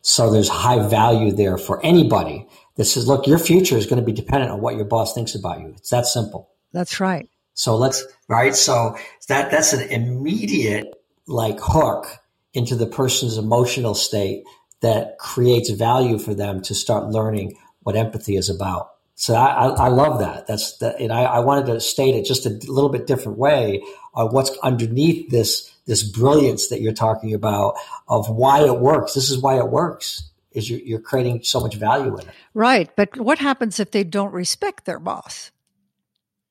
So 0.00 0.30
there's 0.30 0.48
high 0.48 0.86
value 0.86 1.32
there 1.32 1.58
for 1.58 1.84
anybody 1.84 2.46
that 2.76 2.84
says, 2.86 3.06
look, 3.06 3.26
your 3.26 3.38
future 3.38 3.76
is 3.76 3.86
going 3.86 4.00
to 4.00 4.06
be 4.06 4.12
dependent 4.12 4.50
on 4.50 4.60
what 4.60 4.76
your 4.76 4.84
boss 4.84 5.14
thinks 5.14 5.34
about 5.34 5.60
you. 5.60 5.74
It's 5.76 5.90
that 5.90 6.06
simple. 6.06 6.50
That's 6.72 7.00
right. 7.00 7.28
So 7.54 7.76
let's, 7.76 8.06
right. 8.28 8.54
So 8.54 8.96
that, 9.28 9.50
that's 9.50 9.72
an 9.72 9.88
immediate 9.90 10.86
like 11.26 11.58
hook 11.60 12.21
into 12.54 12.76
the 12.76 12.86
person's 12.86 13.38
emotional 13.38 13.94
state 13.94 14.44
that 14.80 15.18
creates 15.18 15.70
value 15.70 16.18
for 16.18 16.34
them 16.34 16.60
to 16.62 16.74
start 16.74 17.08
learning 17.08 17.56
what 17.80 17.96
empathy 17.96 18.36
is 18.36 18.50
about. 18.50 18.90
So 19.14 19.34
I, 19.34 19.68
I, 19.68 19.88
love 19.88 20.18
that. 20.18 20.46
That's 20.46 20.78
that, 20.78 21.00
and 21.00 21.12
I, 21.12 21.22
I, 21.22 21.38
wanted 21.40 21.66
to 21.66 21.80
state 21.80 22.14
it 22.14 22.24
just 22.24 22.44
a 22.44 22.48
little 22.48 22.88
bit 22.88 23.06
different 23.06 23.38
way 23.38 23.82
of 24.14 24.32
what's 24.32 24.50
underneath 24.62 25.30
this 25.30 25.70
this 25.86 26.02
brilliance 26.02 26.68
that 26.68 26.80
you're 26.80 26.92
talking 26.92 27.34
about 27.34 27.74
of 28.08 28.28
why 28.28 28.64
it 28.64 28.80
works. 28.80 29.14
This 29.14 29.30
is 29.30 29.38
why 29.38 29.58
it 29.58 29.68
works. 29.68 30.28
Is 30.52 30.68
you're, 30.68 30.80
you're 30.80 31.00
creating 31.00 31.44
so 31.44 31.60
much 31.60 31.76
value 31.76 32.16
in 32.18 32.28
it. 32.28 32.34
Right, 32.52 32.90
but 32.96 33.16
what 33.16 33.38
happens 33.38 33.78
if 33.78 33.90
they 33.90 34.02
don't 34.02 34.32
respect 34.32 34.86
their 34.86 34.98
boss? 34.98 35.52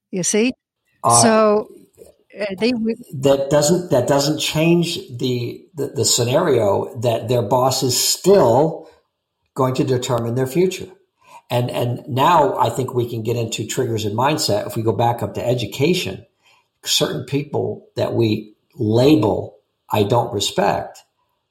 You 0.10 0.24
see, 0.24 0.54
uh, 1.04 1.22
so 1.22 1.70
they 2.58 2.72
that 3.14 3.48
doesn't 3.50 3.92
that 3.92 4.08
doesn't 4.08 4.40
change 4.40 4.96
the, 5.18 5.66
the 5.76 5.88
the 5.88 6.06
scenario 6.06 6.98
that 7.02 7.28
their 7.28 7.42
boss 7.42 7.84
is 7.84 7.98
still 8.00 8.90
going 9.54 9.74
to 9.76 9.84
determine 9.84 10.36
their 10.36 10.48
future. 10.48 10.88
And, 11.50 11.70
and 11.70 12.08
now 12.08 12.58
I 12.58 12.70
think 12.70 12.94
we 12.94 13.10
can 13.10 13.24
get 13.24 13.36
into 13.36 13.68
triggers 13.68 14.06
and 14.06 14.18
mindset. 14.18 14.66
If 14.68 14.78
we 14.78 14.84
go 14.84 14.94
back 14.94 15.22
up 15.22 15.34
to 15.34 15.46
education, 15.46 16.26
certain 16.86 17.26
people 17.26 17.90
that 17.98 18.14
we 18.14 18.56
label 18.76 19.58
I 19.92 20.04
don't 20.04 20.34
respect 20.34 21.04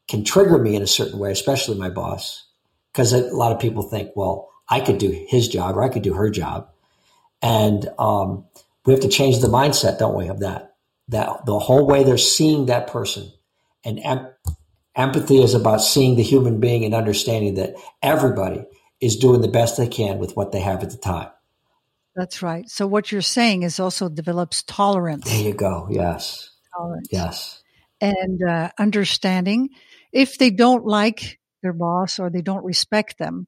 can 0.09 0.25
trigger 0.25 0.59
me 0.59 0.75
in 0.75 0.83
a 0.83 0.87
certain 0.87 1.19
way, 1.19 1.31
especially 1.31 1.79
my 1.79 1.91
boss. 1.91 2.47
Because 2.91 3.13
a 3.13 3.21
lot 3.35 3.53
of 3.53 3.61
people 3.61 3.83
think, 3.83 4.11
well, 4.17 4.49
I 4.69 4.81
could 4.81 4.99
do 4.99 5.11
his 5.29 5.47
job 5.47 5.77
or 5.77 5.83
I 5.83 5.89
could 5.91 6.03
do 6.03 6.15
her 6.15 6.31
job. 6.31 6.71
And 7.43 7.89
um, 7.99 8.47
we 8.87 8.93
have 8.93 9.03
to 9.03 9.09
change 9.09 9.41
the 9.41 9.49
mindset, 9.49 9.99
don't 9.99 10.17
we, 10.17 10.29
of 10.29 10.41
that? 10.41 10.70
That 11.11 11.45
the 11.47 11.59
whole 11.59 11.87
way 11.87 12.03
they're 12.03 12.19
seeing 12.19 12.67
that 12.67 12.87
person. 12.87 13.31
And 13.85 14.01
em- 14.01 14.29
empathy 14.97 15.43
is 15.43 15.55
about 15.55 15.79
seeing 15.79 16.17
the 16.17 16.23
human 16.23 16.61
being 16.61 16.85
and 16.85 16.95
understanding 16.95 17.55
that 17.55 17.75
everybody 18.03 18.65
is 19.01 19.17
doing 19.17 19.41
the 19.41 19.49
best 19.49 19.77
they 19.77 19.89
can 19.89 20.19
with 20.19 20.37
what 20.37 20.53
they 20.53 20.61
have 20.61 20.83
at 20.83 20.91
the 20.91 20.97
time. 20.97 21.31
That's 22.17 22.43
right. 22.43 22.69
So 22.69 22.87
what 22.87 23.13
you're 23.13 23.23
saying 23.23 23.63
is 23.63 23.81
also 23.81 24.09
develops 24.09 24.63
tolerance. 24.63 25.31
There 25.31 25.43
you 25.43 25.55
go. 25.55 25.87
Yes. 25.91 26.51
Tolerance. 26.77 27.09
Yes. 27.11 27.63
And 28.01 28.43
uh, 28.43 28.71
understanding 28.79 29.71
if 30.13 30.39
they 30.39 30.51
don't 30.51 30.85
like 30.85 31.39
their 31.63 31.73
boss 31.73 32.19
or 32.19 32.31
they 32.31 32.43
don't 32.43 32.65
respect 32.65 33.19
them, 33.19 33.47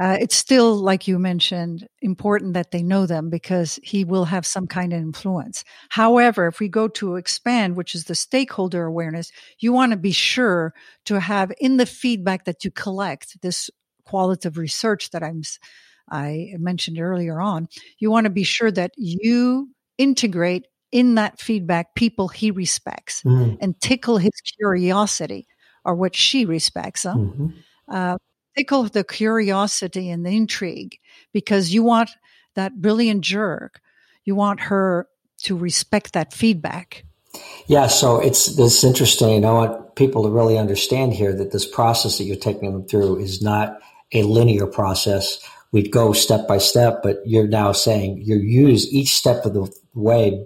uh, 0.00 0.16
it's 0.18 0.34
still, 0.34 0.74
like 0.74 1.06
you 1.06 1.18
mentioned, 1.18 1.86
important 2.00 2.54
that 2.54 2.70
they 2.70 2.82
know 2.82 3.04
them 3.04 3.28
because 3.28 3.78
he 3.82 4.02
will 4.02 4.24
have 4.24 4.46
some 4.46 4.66
kind 4.66 4.94
of 4.94 5.00
influence. 5.00 5.62
However, 5.90 6.46
if 6.46 6.58
we 6.58 6.68
go 6.68 6.88
to 6.88 7.16
expand, 7.16 7.76
which 7.76 7.94
is 7.94 8.04
the 8.04 8.14
stakeholder 8.14 8.86
awareness, 8.86 9.30
you 9.58 9.72
want 9.74 9.92
to 9.92 9.98
be 9.98 10.12
sure 10.12 10.72
to 11.04 11.20
have 11.20 11.52
in 11.60 11.76
the 11.76 11.84
feedback 11.84 12.46
that 12.46 12.64
you 12.64 12.70
collect 12.70 13.42
this 13.42 13.68
qualitative 14.04 14.56
research 14.56 15.10
that 15.10 15.22
I'm 15.22 15.42
I 16.10 16.54
mentioned 16.58 16.98
earlier 16.98 17.40
on, 17.40 17.68
you 17.98 18.10
want 18.10 18.24
to 18.24 18.30
be 18.30 18.42
sure 18.42 18.70
that 18.70 18.92
you 18.96 19.68
integrate 19.98 20.66
in 20.90 21.14
that 21.16 21.38
feedback 21.38 21.94
people 21.94 22.28
he 22.28 22.50
respects 22.50 23.22
mm. 23.22 23.56
and 23.60 23.80
tickle 23.80 24.18
his 24.18 24.32
curiosity 24.58 25.46
or 25.84 25.94
what 25.94 26.16
she 26.16 26.46
respects. 26.46 27.04
Huh? 27.04 27.14
Mm-hmm. 27.14 27.46
Uh, 27.88 28.16
tickle 28.56 28.84
the 28.84 29.04
curiosity 29.04 30.10
and 30.10 30.24
the 30.24 30.30
intrigue 30.30 30.98
because 31.32 31.72
you 31.72 31.82
want 31.82 32.10
that 32.54 32.80
brilliant 32.80 33.22
jerk. 33.22 33.80
You 34.24 34.34
want 34.34 34.60
her 34.60 35.08
to 35.42 35.56
respect 35.56 36.12
that 36.12 36.32
feedback. 36.32 37.04
Yeah, 37.66 37.86
so 37.86 38.20
it's 38.20 38.56
this 38.56 38.82
interesting. 38.82 39.44
I 39.44 39.52
want 39.52 39.94
people 39.94 40.24
to 40.24 40.30
really 40.30 40.58
understand 40.58 41.14
here 41.14 41.32
that 41.32 41.52
this 41.52 41.66
process 41.66 42.18
that 42.18 42.24
you're 42.24 42.36
taking 42.36 42.72
them 42.72 42.86
through 42.86 43.20
is 43.20 43.40
not 43.40 43.78
a 44.12 44.24
linear 44.24 44.66
process. 44.66 45.38
We'd 45.72 45.92
go 45.92 46.12
step 46.12 46.48
by 46.48 46.58
step, 46.58 47.00
but 47.02 47.20
you're 47.24 47.46
now 47.46 47.72
saying 47.72 48.22
you 48.22 48.36
use 48.36 48.92
each 48.92 49.14
step 49.14 49.44
of 49.44 49.54
the 49.54 49.72
way 49.94 50.44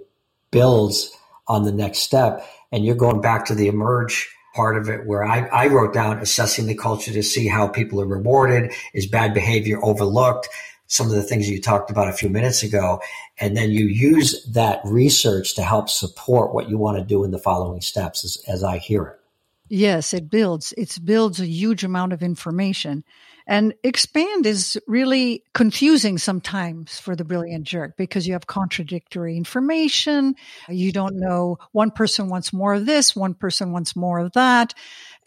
builds 0.51 1.11
on 1.47 1.63
the 1.63 1.71
next 1.71 1.99
step. 1.99 2.45
And 2.71 2.85
you're 2.85 2.95
going 2.95 3.21
back 3.21 3.45
to 3.45 3.55
the 3.55 3.67
emerge 3.67 4.34
part 4.55 4.77
of 4.77 4.89
it 4.89 5.05
where 5.05 5.23
I, 5.23 5.47
I 5.47 5.67
wrote 5.67 5.93
down 5.93 6.19
assessing 6.19 6.65
the 6.65 6.75
culture 6.75 7.11
to 7.11 7.21
see 7.21 7.47
how 7.47 7.67
people 7.67 8.01
are 8.01 8.07
rewarded. 8.07 8.71
Is 8.93 9.05
bad 9.05 9.33
behavior 9.33 9.83
overlooked? 9.83 10.47
Some 10.87 11.07
of 11.07 11.13
the 11.13 11.23
things 11.23 11.49
you 11.49 11.61
talked 11.61 11.89
about 11.89 12.07
a 12.07 12.13
few 12.13 12.29
minutes 12.29 12.63
ago. 12.63 13.01
And 13.39 13.57
then 13.57 13.71
you 13.71 13.85
use 13.85 14.45
that 14.45 14.81
research 14.85 15.55
to 15.55 15.63
help 15.63 15.89
support 15.89 16.53
what 16.53 16.69
you 16.69 16.77
want 16.77 16.97
to 16.97 17.03
do 17.03 17.23
in 17.23 17.31
the 17.31 17.39
following 17.39 17.81
steps 17.81 18.23
as, 18.23 18.37
as 18.47 18.63
I 18.63 18.77
hear 18.77 19.03
it. 19.03 19.19
Yes, 19.67 20.13
it 20.13 20.29
builds. 20.29 20.73
It 20.77 20.97
builds 21.03 21.39
a 21.39 21.47
huge 21.47 21.83
amount 21.83 22.13
of 22.13 22.21
information. 22.21 23.03
And 23.47 23.75
expand 23.83 24.45
is 24.45 24.77
really 24.87 25.43
confusing 25.53 26.17
sometimes 26.17 26.99
for 26.99 27.15
the 27.15 27.23
brilliant 27.23 27.65
jerk 27.65 27.95
because 27.95 28.25
you 28.25 28.33
have 28.33 28.47
contradictory 28.47 29.37
information. 29.37 30.35
You 30.67 30.91
don't 30.91 31.19
know 31.19 31.57
one 31.71 31.91
person 31.91 32.29
wants 32.29 32.51
more 32.51 32.73
of 32.73 32.85
this, 32.85 33.15
one 33.15 33.35
person 33.35 33.71
wants 33.71 33.95
more 33.95 34.19
of 34.19 34.33
that. 34.33 34.73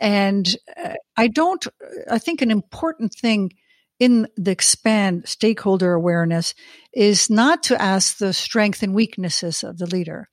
And 0.01 0.53
uh, 0.77 0.95
I 1.17 1.29
don't, 1.29 1.65
I 2.11 2.19
think 2.19 2.43
an 2.43 2.51
important 2.51 3.15
thing 3.15 3.53
in 4.01 4.29
the 4.37 4.53
expand 4.53 5.29
stakeholder 5.29 5.93
awareness 5.93 6.55
is 6.93 7.29
not 7.31 7.65
to 7.65 7.81
ask 7.81 8.19
the 8.19 8.33
strength 8.33 8.83
and 8.83 8.95
weaknesses 8.95 9.65
of 9.65 9.79
the 9.79 9.87
leader. 9.87 10.29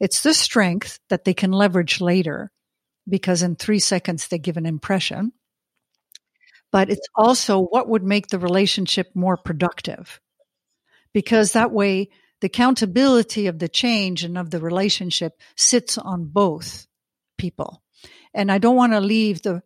It's 0.00 0.22
the 0.22 0.34
strength 0.34 1.00
that 1.08 1.24
they 1.24 1.34
can 1.34 1.52
leverage 1.52 2.00
later 2.00 2.50
because 3.08 3.42
in 3.42 3.56
three 3.56 3.78
seconds 3.78 4.28
they 4.28 4.38
give 4.38 4.56
an 4.56 4.66
impression. 4.66 5.32
But 6.76 6.90
it's 6.90 7.08
also 7.14 7.62
what 7.62 7.88
would 7.88 8.02
make 8.02 8.26
the 8.26 8.38
relationship 8.38 9.08
more 9.14 9.38
productive 9.38 10.20
because 11.14 11.52
that 11.52 11.72
way 11.72 12.10
the 12.42 12.48
accountability 12.48 13.46
of 13.46 13.58
the 13.58 13.68
change 13.70 14.24
and 14.24 14.36
of 14.36 14.50
the 14.50 14.60
relationship 14.60 15.40
sits 15.56 15.96
on 15.96 16.26
both 16.26 16.86
people. 17.38 17.82
And 18.34 18.52
I 18.52 18.58
don't 18.58 18.76
want 18.76 18.92
to 18.92 19.00
leave 19.00 19.40
the 19.40 19.62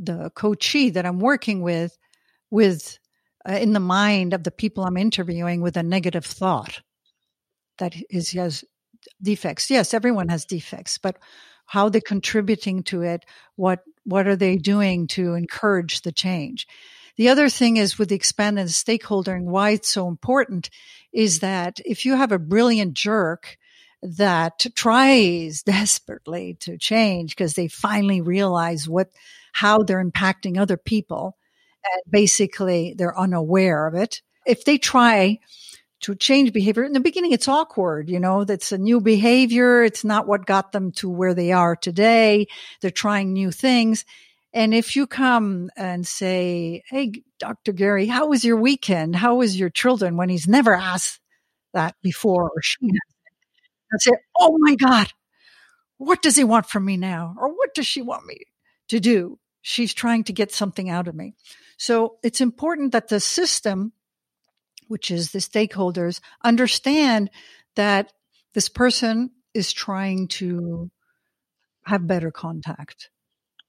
the 0.00 0.32
coachee 0.34 0.90
that 0.90 1.06
I'm 1.06 1.20
working 1.20 1.62
with 1.62 1.96
with 2.50 2.98
uh, 3.48 3.52
in 3.52 3.72
the 3.72 3.78
mind 3.78 4.34
of 4.34 4.42
the 4.42 4.50
people 4.50 4.82
I'm 4.82 4.96
interviewing 4.96 5.60
with 5.60 5.76
a 5.76 5.84
negative 5.84 6.26
thought 6.26 6.80
that 7.78 7.94
is 8.10 8.32
has 8.32 8.64
defects. 9.22 9.70
Yes, 9.70 9.94
everyone 9.94 10.30
has 10.30 10.44
defects, 10.44 10.98
but 10.98 11.16
how 11.66 11.90
they're 11.90 12.00
contributing 12.00 12.82
to 12.82 13.02
it, 13.02 13.24
what 13.54 13.84
what 14.04 14.26
are 14.26 14.36
they 14.36 14.56
doing 14.56 15.06
to 15.08 15.34
encourage 15.34 16.02
the 16.02 16.12
change? 16.12 16.66
The 17.16 17.28
other 17.28 17.48
thing 17.48 17.76
is 17.76 17.98
with 17.98 18.08
the 18.08 18.16
expanded 18.16 18.70
stakeholder 18.70 19.34
and 19.34 19.46
why 19.46 19.70
it's 19.70 19.88
so 19.88 20.08
important 20.08 20.70
is 21.12 21.40
that 21.40 21.80
if 21.84 22.04
you 22.04 22.16
have 22.16 22.32
a 22.32 22.38
brilliant 22.38 22.94
jerk 22.94 23.56
that 24.02 24.66
tries 24.74 25.62
desperately 25.66 26.56
to 26.60 26.76
change 26.76 27.36
because 27.36 27.54
they 27.54 27.68
finally 27.68 28.20
realize 28.20 28.88
what 28.88 29.08
how 29.52 29.82
they're 29.82 30.04
impacting 30.04 30.58
other 30.58 30.76
people 30.76 31.36
and 31.84 32.02
basically 32.10 32.94
they're 32.96 33.18
unaware 33.18 33.86
of 33.86 33.94
it. 33.94 34.20
If 34.46 34.64
they 34.64 34.78
try 34.78 35.38
to 36.04 36.14
change 36.14 36.52
behavior 36.52 36.84
in 36.84 36.92
the 36.92 37.00
beginning, 37.00 37.32
it's 37.32 37.48
awkward. 37.48 38.10
You 38.10 38.20
know, 38.20 38.44
that's 38.44 38.72
a 38.72 38.78
new 38.78 39.00
behavior. 39.00 39.82
It's 39.82 40.04
not 40.04 40.26
what 40.26 40.44
got 40.44 40.70
them 40.70 40.92
to 40.92 41.08
where 41.08 41.32
they 41.32 41.50
are 41.50 41.74
today. 41.74 42.46
They're 42.82 42.90
trying 42.90 43.32
new 43.32 43.50
things. 43.50 44.04
And 44.52 44.74
if 44.74 44.96
you 44.96 45.06
come 45.06 45.70
and 45.78 46.06
say, 46.06 46.82
Hey, 46.88 47.22
Dr. 47.38 47.72
Gary, 47.72 48.06
how 48.06 48.26
was 48.26 48.44
your 48.44 48.58
weekend? 48.58 49.16
How 49.16 49.36
was 49.36 49.58
your 49.58 49.70
children? 49.70 50.18
When 50.18 50.28
he's 50.28 50.46
never 50.46 50.74
asked 50.74 51.20
that 51.72 51.96
before 52.02 52.50
or 52.50 52.62
she. 52.62 52.86
I 52.86 53.96
say, 53.98 54.12
Oh 54.38 54.58
my 54.60 54.74
God, 54.74 55.08
what 55.96 56.20
does 56.20 56.36
he 56.36 56.44
want 56.44 56.66
from 56.66 56.84
me 56.84 56.98
now? 56.98 57.34
Or 57.38 57.48
what 57.48 57.72
does 57.74 57.86
she 57.86 58.02
want 58.02 58.26
me 58.26 58.40
to 58.88 59.00
do? 59.00 59.38
She's 59.62 59.94
trying 59.94 60.24
to 60.24 60.34
get 60.34 60.52
something 60.52 60.90
out 60.90 61.08
of 61.08 61.14
me. 61.14 61.32
So 61.78 62.18
it's 62.22 62.42
important 62.42 62.92
that 62.92 63.08
the 63.08 63.20
system, 63.20 63.92
which 64.88 65.10
is 65.10 65.32
the 65.32 65.38
stakeholders, 65.38 66.20
understand 66.42 67.30
that 67.76 68.12
this 68.54 68.68
person 68.68 69.30
is 69.52 69.72
trying 69.72 70.28
to 70.28 70.90
have 71.86 72.06
better 72.06 72.30
contact 72.30 73.10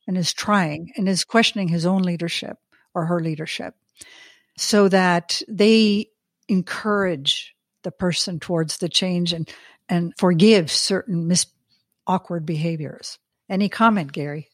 and 0.07 0.17
is 0.17 0.33
trying 0.33 0.91
and 0.95 1.09
is 1.09 1.23
questioning 1.23 1.67
his 1.67 1.85
own 1.85 2.01
leadership 2.01 2.57
or 2.93 3.05
her 3.05 3.19
leadership 3.19 3.75
so 4.57 4.87
that 4.87 5.41
they 5.47 6.07
encourage 6.47 7.55
the 7.83 7.91
person 7.91 8.39
towards 8.39 8.77
the 8.77 8.89
change 8.89 9.33
and, 9.33 9.49
and 9.89 10.13
forgive 10.17 10.71
certain 10.71 11.27
mis- 11.27 11.47
awkward 12.07 12.45
behaviors. 12.45 13.19
Any 13.49 13.69
comment, 13.69 14.11
Gary? 14.11 14.49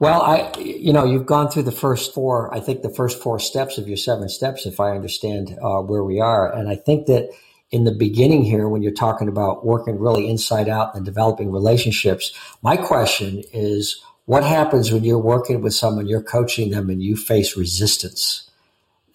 Well, 0.00 0.22
I, 0.22 0.52
you 0.58 0.92
know, 0.92 1.04
you've 1.04 1.26
gone 1.26 1.48
through 1.48 1.62
the 1.62 1.72
first 1.72 2.12
four, 2.12 2.52
I 2.52 2.60
think 2.60 2.82
the 2.82 2.90
first 2.90 3.22
four 3.22 3.38
steps 3.38 3.78
of 3.78 3.88
your 3.88 3.96
seven 3.96 4.28
steps, 4.28 4.66
if 4.66 4.80
I 4.80 4.90
understand 4.90 5.56
uh, 5.62 5.80
where 5.80 6.02
we 6.04 6.20
are. 6.20 6.52
And 6.52 6.68
I 6.68 6.76
think 6.76 7.06
that 7.06 7.30
in 7.70 7.84
the 7.84 7.94
beginning 7.94 8.44
here, 8.44 8.68
when 8.68 8.82
you're 8.82 8.92
talking 8.92 9.28
about 9.28 9.64
working 9.64 9.98
really 9.98 10.28
inside 10.28 10.68
out 10.68 10.94
and 10.94 11.04
developing 11.04 11.50
relationships, 11.50 12.32
my 12.60 12.76
question 12.76 13.42
is 13.52 14.02
what 14.26 14.44
happens 14.44 14.92
when 14.92 15.04
you're 15.04 15.18
working 15.18 15.60
with 15.60 15.74
someone, 15.74 16.06
you're 16.06 16.22
coaching 16.22 16.70
them 16.70 16.90
and 16.90 17.02
you 17.02 17.16
face 17.16 17.56
resistance? 17.56 18.50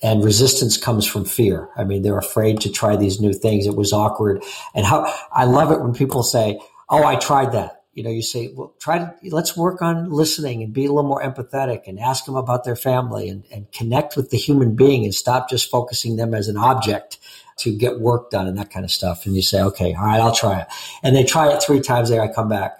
And 0.02 0.24
resistance 0.24 0.78
comes 0.78 1.06
from 1.06 1.26
fear. 1.26 1.70
I 1.76 1.84
mean, 1.84 2.04
they're 2.04 2.18
afraid 2.18 2.62
to 2.62 2.72
try 2.72 2.96
these 2.96 3.20
new 3.20 3.34
things. 3.34 3.68
It 3.68 3.76
was 3.76 3.92
awkward. 3.92 4.44
And 4.74 4.86
how 4.86 5.14
I 5.34 5.44
love 5.44 5.72
it 5.72 5.82
when 5.82 5.94
people 5.94 6.24
say, 6.24 6.58
Oh, 6.90 7.04
I 7.04 7.18
tried 7.18 7.52
that 7.52 7.79
you 7.94 8.04
know, 8.04 8.10
you 8.10 8.22
say, 8.22 8.54
well, 8.56 8.74
try 8.80 9.00
to, 9.00 9.14
let's 9.30 9.58
work 9.58 9.82
on 9.82 10.12
listening 10.12 10.64
and 10.64 10.74
be 10.74 10.86
a 10.86 10.92
little 10.92 11.08
more 11.10 11.22
empathetic 11.22 11.88
and 11.88 12.00
ask 12.00 12.26
them 12.26 12.36
about 12.36 12.64
their 12.64 12.76
family 12.76 13.30
and, 13.30 13.44
and 13.52 13.72
connect 13.72 14.16
with 14.16 14.30
the 14.30 14.38
human 14.38 14.76
being 14.76 15.04
and 15.04 15.14
stop 15.14 15.50
just 15.50 15.70
focusing 15.70 16.16
them 16.16 16.34
as 16.34 16.48
an 16.48 16.58
object 16.58 17.18
to 17.58 17.76
get 17.76 18.00
work 18.00 18.30
done 18.30 18.48
and 18.48 18.58
that 18.58 18.70
kind 18.70 18.86
of 18.86 18.92
stuff. 18.92 19.26
And 19.26 19.36
you 19.36 19.42
say, 19.42 19.62
okay, 19.62 19.94
all 19.94 20.06
right, 20.06 20.20
I'll 20.20 20.36
try 20.36 20.62
it. 20.62 20.68
And 21.04 21.16
they 21.16 21.24
try 21.24 21.52
it 21.52 21.62
three 21.62 21.82
times 21.82 22.10
there. 22.10 22.22
I 22.22 22.32
come 22.32 22.48
back. 22.48 22.78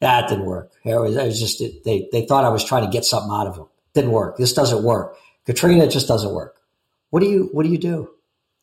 That 0.00 0.28
didn't 0.28 0.44
work. 0.44 0.70
It 0.84 0.94
was, 0.94 1.16
it 1.16 1.24
was 1.24 1.40
just, 1.40 1.60
it, 1.60 1.82
they, 1.84 2.08
they 2.12 2.26
thought 2.26 2.44
I 2.44 2.50
was 2.50 2.64
trying 2.64 2.84
to 2.84 2.90
get 2.90 3.04
something 3.04 3.32
out 3.32 3.46
of 3.46 3.56
them. 3.56 3.66
Didn't 3.94 4.12
work. 4.12 4.36
This 4.36 4.52
doesn't 4.52 4.84
work. 4.84 5.16
Katrina, 5.46 5.88
just 5.88 6.06
doesn't 6.06 6.34
work. 6.34 6.60
What 7.10 7.20
do 7.20 7.26
you, 7.26 7.48
what 7.52 7.62
do 7.64 7.70
you 7.70 7.78
do? 7.78 8.10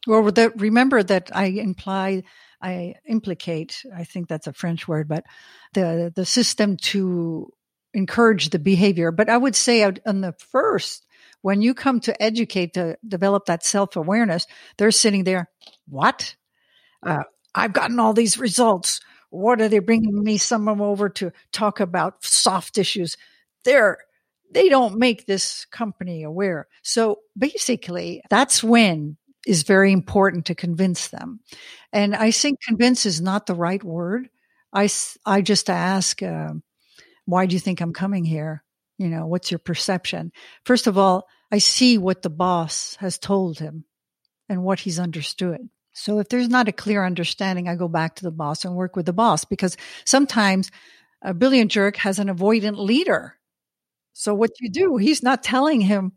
Well, 0.06 0.32
that, 0.32 0.60
remember 0.62 1.02
that 1.02 1.32
I 1.34 1.46
imply 1.46 2.24
I 2.64 2.96
implicate, 3.06 3.84
I 3.94 4.06
think 4.06 4.30
that's 4.30 4.48
a 4.48 4.54
French 4.54 4.88
word, 4.88 5.10
but 5.10 5.26
the, 5.74 6.14
the 6.16 6.26
system 6.26 6.78
to 6.78 7.52
encourage 7.94 8.50
the 8.50 8.60
behavior. 8.60 9.12
But 9.12 9.30
I 9.30 9.38
would 9.38 9.56
say 9.56 9.84
on 9.84 10.22
the 10.22 10.34
first, 10.52 11.06
when 11.42 11.62
you 11.62 11.74
come 11.74 12.00
to 12.02 12.24
educate 12.24 12.74
to 12.76 12.98
develop 13.06 13.46
that 13.46 13.66
self 13.66 13.98
awareness, 13.98 14.48
they're 14.78 14.92
sitting 14.92 15.26
there, 15.26 15.50
what? 15.90 16.36
Uh, 17.06 17.24
I've 17.54 17.74
gotten 17.74 18.00
all 18.00 18.14
these 18.14 18.40
results. 18.40 19.02
What 19.30 19.62
are 19.62 19.68
they 19.68 19.80
bringing 19.80 20.24
me 20.24 20.38
someone 20.38 20.80
over 20.80 21.10
to 21.10 21.34
talk 21.52 21.82
about 21.82 22.24
soft 22.24 22.78
issues? 22.78 23.18
They're, 23.66 23.98
they 24.52 24.70
don't 24.70 24.98
make 24.98 25.26
this 25.26 25.66
company 25.66 26.24
aware. 26.24 26.68
So 26.82 27.20
basically, 27.38 28.22
that's 28.30 28.64
when 28.64 29.18
is 29.46 29.64
very 29.64 29.92
important 29.92 30.46
to 30.46 30.56
convince 30.56 31.10
them. 31.10 31.40
And 31.92 32.16
I 32.16 32.32
think 32.32 32.60
convince 32.68 33.06
is 33.06 33.22
not 33.22 33.46
the 33.46 33.56
right 33.56 33.84
word. 33.84 34.30
I, 34.74 34.90
I 35.26 35.42
just 35.42 35.70
ask, 35.70 36.22
uh, 36.24 36.54
why 37.26 37.46
do 37.46 37.54
you 37.54 37.60
think 37.60 37.82
I'm 37.82 37.94
coming 37.94 38.26
here? 38.26 38.64
You 38.98 39.10
know, 39.10 39.28
what's 39.28 39.52
your 39.52 39.60
perception? 39.60 40.32
First 40.66 40.88
of 40.88 40.98
all, 40.98 41.28
I 41.52 41.58
see 41.60 41.98
what 41.98 42.22
the 42.22 42.30
boss 42.30 42.96
has 43.00 43.18
told 43.18 43.60
him 43.60 43.86
and 44.50 44.64
what 44.64 44.80
he's 44.80 45.00
understood. 45.00 45.70
So 45.94 46.20
if 46.20 46.30
there's 46.30 46.50
not 46.50 46.68
a 46.68 46.74
clear 46.74 47.06
understanding, 47.06 47.68
I 47.68 47.76
go 47.76 47.88
back 47.88 48.16
to 48.16 48.24
the 48.24 48.32
boss 48.32 48.66
and 48.66 48.76
work 48.76 48.96
with 48.96 49.06
the 49.06 49.14
boss 49.14 49.46
because 49.46 49.78
sometimes 50.06 50.72
a 51.22 51.34
brilliant 51.34 51.72
jerk 51.72 51.98
has 51.98 52.20
an 52.20 52.28
avoidant 52.28 52.78
leader. 52.78 53.38
So 54.14 54.34
what 54.34 54.52
you 54.60 54.70
do, 54.72 54.98
he's 54.98 55.24
not 55.24 55.44
telling 55.44 55.82
him 55.82 56.14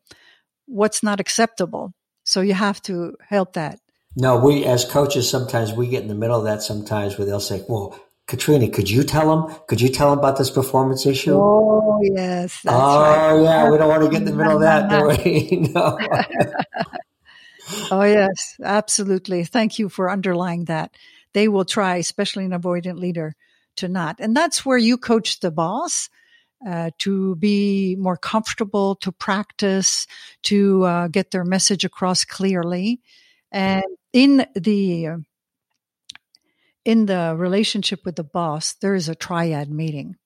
what's 0.67 1.03
not 1.03 1.21
acceptable. 1.21 1.93
So 2.27 2.41
you 2.41 2.55
have 2.55 2.83
to 2.83 3.17
help 3.27 3.55
that. 3.55 3.79
No, 4.17 4.37
we 4.37 4.65
as 4.65 4.85
coaches 4.85 5.31
sometimes 5.31 5.73
we 5.73 5.87
get 5.87 6.03
in 6.03 6.09
the 6.09 6.15
middle 6.15 6.37
of 6.37 6.45
that 6.45 6.63
sometimes 6.63 7.17
where 7.17 7.27
they'll 7.27 7.39
say, 7.39 7.65
"Well, 7.69 7.99
Katrina, 8.27 8.69
could 8.69 8.91
you 8.91 9.05
tell 9.05 9.29
them? 9.29 9.57
Could 9.69 9.81
you 9.81 9.89
tell 9.89 10.11
them 10.11 10.19
about 10.19 10.37
this 10.37 10.51
performance 10.51 11.07
issue?" 11.07 11.35
Oh 11.35 12.01
yes. 12.03 12.61
oh 12.67 13.37
right. 13.37 13.43
yeah, 13.43 13.71
we 13.71 13.79
don't 13.79 13.89
want 13.89 14.03
to 14.03 14.11
get 14.11 14.23
in 14.23 14.25
the 14.25 14.33
middle 14.33 14.55
of 14.55 14.61
that, 14.63 14.91
do 14.91 15.07
we? 15.25 15.69
no. 15.75 15.99
oh 17.93 18.03
yes, 18.03 18.57
absolutely. 18.63 19.45
Thank 19.45 19.79
you 19.79 19.89
for 19.89 20.11
underlying 20.11 20.65
that. 20.65 20.97
They 21.33 21.47
will 21.47 21.67
try, 21.67 21.97
especially 21.97 22.45
an 22.47 22.53
avoidant 22.53 22.99
leader, 22.99 23.37
to 23.77 23.87
not, 23.87 24.17
and 24.19 24.35
that's 24.35 24.67
where 24.67 24.79
you 24.79 24.99
coach 24.99 25.39
the 25.41 25.53
boss 25.53 26.09
uh, 26.65 26.91
to 26.99 27.37
be 27.37 27.97
more 27.99 28.17
comfortable, 28.17 28.95
to 28.97 29.13
practice, 29.13 30.07
to 30.45 30.85
uh, 30.85 31.09
get 31.09 31.31
their 31.31 31.45
message 31.45 31.85
across 31.85 32.25
clearly. 32.25 33.01
And 33.53 33.85
in 34.13 34.47
the 34.55 35.09
in 36.85 37.07
the 37.07 37.35
relationship 37.37 38.05
with 38.05 38.17
the 38.17 38.25
boss, 38.25 38.75
there 38.75 38.95
is 38.95 39.09
a 39.09 39.15
triad 39.15 39.71
meeting. 39.71 40.17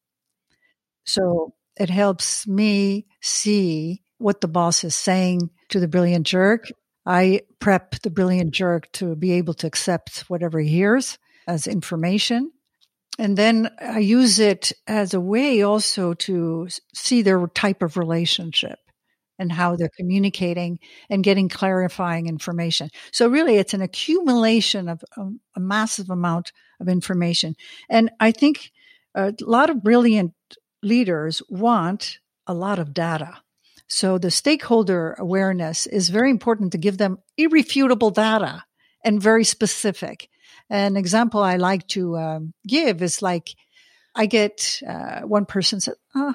So 1.04 1.54
it 1.78 1.88
helps 1.88 2.46
me 2.46 3.06
see 3.22 4.02
what 4.18 4.42
the 4.42 4.48
boss 4.48 4.84
is 4.84 4.94
saying 4.94 5.50
to 5.70 5.80
the 5.80 5.88
brilliant 5.88 6.26
jerk. 6.26 6.70
I 7.06 7.42
prep 7.58 8.00
the 8.02 8.10
brilliant 8.10 8.52
jerk 8.52 8.92
to 8.92 9.16
be 9.16 9.32
able 9.32 9.54
to 9.54 9.66
accept 9.66 10.20
whatever 10.28 10.60
he 10.60 10.68
hears 10.68 11.18
as 11.46 11.66
information 11.66 12.52
And 13.20 13.36
then 13.36 13.70
I 13.78 13.98
use 13.98 14.38
it 14.38 14.72
as 14.86 15.12
a 15.12 15.20
way 15.20 15.60
also 15.60 16.14
to 16.14 16.68
see 16.94 17.20
their 17.20 17.46
type 17.48 17.82
of 17.82 17.98
relationship 17.98 18.78
and 19.38 19.52
how 19.52 19.76
they're 19.76 19.90
communicating 19.94 20.78
and 21.10 21.22
getting 21.22 21.50
clarifying 21.50 22.28
information. 22.28 22.88
So 23.12 23.28
really 23.28 23.56
it's 23.56 23.74
an 23.74 23.82
accumulation 23.82 24.88
of 24.88 25.04
a, 25.18 25.28
a 25.54 25.60
massive 25.60 26.08
amount 26.08 26.52
of 26.80 26.88
information. 26.88 27.56
And 27.90 28.10
I 28.20 28.32
think 28.32 28.72
a 29.14 29.34
lot 29.42 29.68
of 29.68 29.82
brilliant 29.82 30.32
leaders 30.82 31.42
want 31.50 32.20
a 32.46 32.54
lot 32.54 32.78
of 32.78 32.94
data. 32.94 33.42
So 33.86 34.16
the 34.16 34.30
stakeholder 34.30 35.14
awareness 35.18 35.86
is 35.86 36.08
very 36.08 36.30
important 36.30 36.72
to 36.72 36.78
give 36.78 36.96
them 36.96 37.18
irrefutable 37.36 38.12
data 38.12 38.64
and 39.04 39.20
very 39.20 39.44
specific. 39.44 40.30
An 40.70 40.96
example 40.96 41.42
I 41.42 41.56
like 41.56 41.86
to 41.88 42.16
um, 42.16 42.54
give 42.66 43.02
is 43.02 43.20
like, 43.20 43.50
I 44.14 44.26
get 44.26 44.80
uh, 44.88 45.22
one 45.22 45.44
person 45.44 45.80
said, 45.80 45.94
"Ah, 46.14 46.34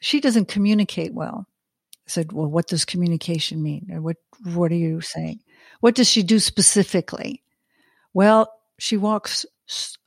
she 0.00 0.20
doesn't 0.20 0.48
communicate 0.48 1.14
well." 1.14 1.46
I 2.06 2.10
said, 2.10 2.32
"Well, 2.32 2.48
what 2.48 2.68
does 2.68 2.84
communication 2.84 3.62
mean? 3.62 3.86
What 4.02 4.16
What 4.44 4.70
are 4.70 4.76
you 4.76 5.00
saying? 5.00 5.40
What 5.80 5.94
does 5.94 6.08
she 6.08 6.22
do 6.22 6.38
specifically?" 6.38 7.42
Well, 8.12 8.52
she 8.78 8.96
walks 8.96 9.46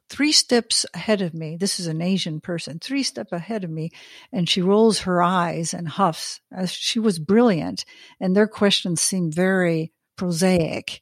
three 0.10 0.32
steps 0.32 0.86
ahead 0.94 1.22
of 1.22 1.34
me. 1.34 1.56
This 1.56 1.80
is 1.80 1.88
an 1.88 2.02
Asian 2.02 2.42
person, 2.42 2.80
three 2.80 3.04
steps 3.04 3.32
ahead 3.32 3.64
of 3.64 3.70
me, 3.70 3.92
and 4.32 4.50
she 4.50 4.62
rolls 4.62 5.00
her 5.02 5.22
eyes 5.22 5.74
and 5.74 5.88
huffs. 5.88 6.42
She 6.68 7.00
was 7.00 7.18
brilliant, 7.18 7.86
and 8.20 8.36
their 8.36 8.48
questions 8.48 9.02
seemed 9.02 9.34
very 9.34 9.94
prosaic 10.18 11.02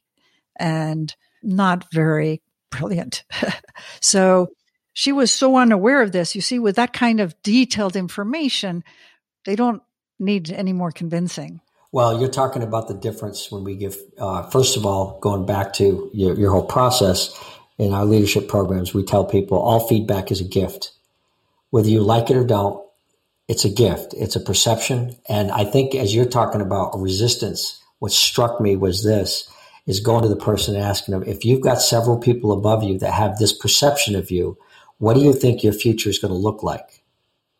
and 0.56 1.14
not 1.42 1.92
very 1.92 2.42
brilliant. 2.70 3.24
so 4.00 4.50
she 4.92 5.12
was 5.12 5.32
so 5.32 5.56
unaware 5.56 6.02
of 6.02 6.12
this. 6.12 6.34
You 6.34 6.40
see, 6.40 6.58
with 6.58 6.76
that 6.76 6.92
kind 6.92 7.20
of 7.20 7.40
detailed 7.42 7.96
information, 7.96 8.84
they 9.44 9.56
don't 9.56 9.82
need 10.18 10.50
any 10.50 10.72
more 10.72 10.90
convincing. 10.90 11.60
Well, 11.92 12.20
you're 12.20 12.28
talking 12.28 12.62
about 12.62 12.86
the 12.86 12.94
difference 12.94 13.50
when 13.50 13.64
we 13.64 13.74
give, 13.74 13.96
uh, 14.18 14.44
first 14.50 14.76
of 14.76 14.86
all, 14.86 15.18
going 15.20 15.44
back 15.44 15.72
to 15.74 16.08
your, 16.12 16.36
your 16.36 16.52
whole 16.52 16.64
process 16.64 17.36
in 17.78 17.92
our 17.92 18.04
leadership 18.04 18.46
programs, 18.46 18.94
we 18.94 19.02
tell 19.02 19.24
people 19.24 19.58
all 19.58 19.88
feedback 19.88 20.30
is 20.30 20.40
a 20.40 20.44
gift. 20.44 20.92
Whether 21.70 21.88
you 21.88 22.02
like 22.02 22.30
it 22.30 22.36
or 22.36 22.44
don't, 22.44 22.84
it's 23.48 23.64
a 23.64 23.68
gift. 23.68 24.14
It's 24.16 24.36
a 24.36 24.40
perception. 24.40 25.16
And 25.28 25.50
I 25.50 25.64
think 25.64 25.96
as 25.96 26.14
you're 26.14 26.26
talking 26.26 26.60
about 26.60 27.00
resistance, 27.00 27.82
what 27.98 28.12
struck 28.12 28.60
me 28.60 28.76
was 28.76 29.02
this 29.02 29.48
is 29.90 29.98
going 29.98 30.22
to 30.22 30.28
the 30.28 30.36
person 30.36 30.76
and 30.76 30.84
asking 30.84 31.12
them, 31.12 31.24
if 31.26 31.44
you've 31.44 31.60
got 31.60 31.82
several 31.82 32.16
people 32.16 32.52
above 32.52 32.84
you 32.84 32.96
that 33.00 33.12
have 33.12 33.38
this 33.38 33.52
perception 33.52 34.14
of 34.14 34.30
you, 34.30 34.56
what 34.98 35.14
do 35.14 35.20
you 35.20 35.32
think 35.32 35.64
your 35.64 35.72
future 35.72 36.08
is 36.08 36.20
going 36.20 36.32
to 36.32 36.38
look 36.38 36.62
like? 36.62 37.02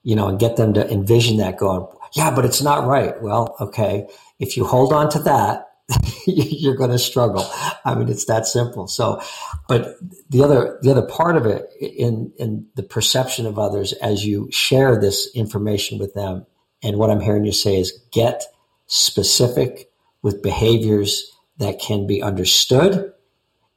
You 0.04 0.14
know, 0.14 0.28
and 0.28 0.38
get 0.38 0.56
them 0.56 0.72
to 0.74 0.88
envision 0.90 1.38
that 1.38 1.58
going, 1.58 1.86
yeah, 2.14 2.32
but 2.34 2.44
it's 2.44 2.62
not 2.62 2.86
right. 2.86 3.20
Well, 3.20 3.56
okay. 3.60 4.06
If 4.38 4.56
you 4.56 4.64
hold 4.64 4.92
on 4.92 5.10
to 5.10 5.18
that, 5.20 5.72
you're 6.26 6.76
going 6.76 6.90
to 6.90 6.98
struggle. 7.00 7.44
I 7.84 7.96
mean, 7.96 8.08
it's 8.08 8.26
that 8.26 8.46
simple. 8.46 8.86
So, 8.86 9.20
but 9.68 9.96
the 10.30 10.44
other, 10.44 10.78
the 10.82 10.92
other 10.92 11.02
part 11.02 11.36
of 11.36 11.46
it 11.46 11.68
in, 11.80 12.32
in 12.38 12.68
the 12.76 12.84
perception 12.84 13.44
of 13.44 13.58
others 13.58 13.92
as 13.94 14.24
you 14.24 14.48
share 14.52 15.00
this 15.00 15.28
information 15.34 15.98
with 15.98 16.14
them. 16.14 16.46
And 16.82 16.96
what 16.96 17.10
I'm 17.10 17.20
hearing 17.20 17.44
you 17.44 17.52
say 17.52 17.76
is 17.76 18.00
get 18.12 18.44
specific 18.86 19.90
with 20.22 20.42
behaviors 20.42 21.30
that 21.60 21.78
can 21.78 22.06
be 22.06 22.22
understood 22.22 23.12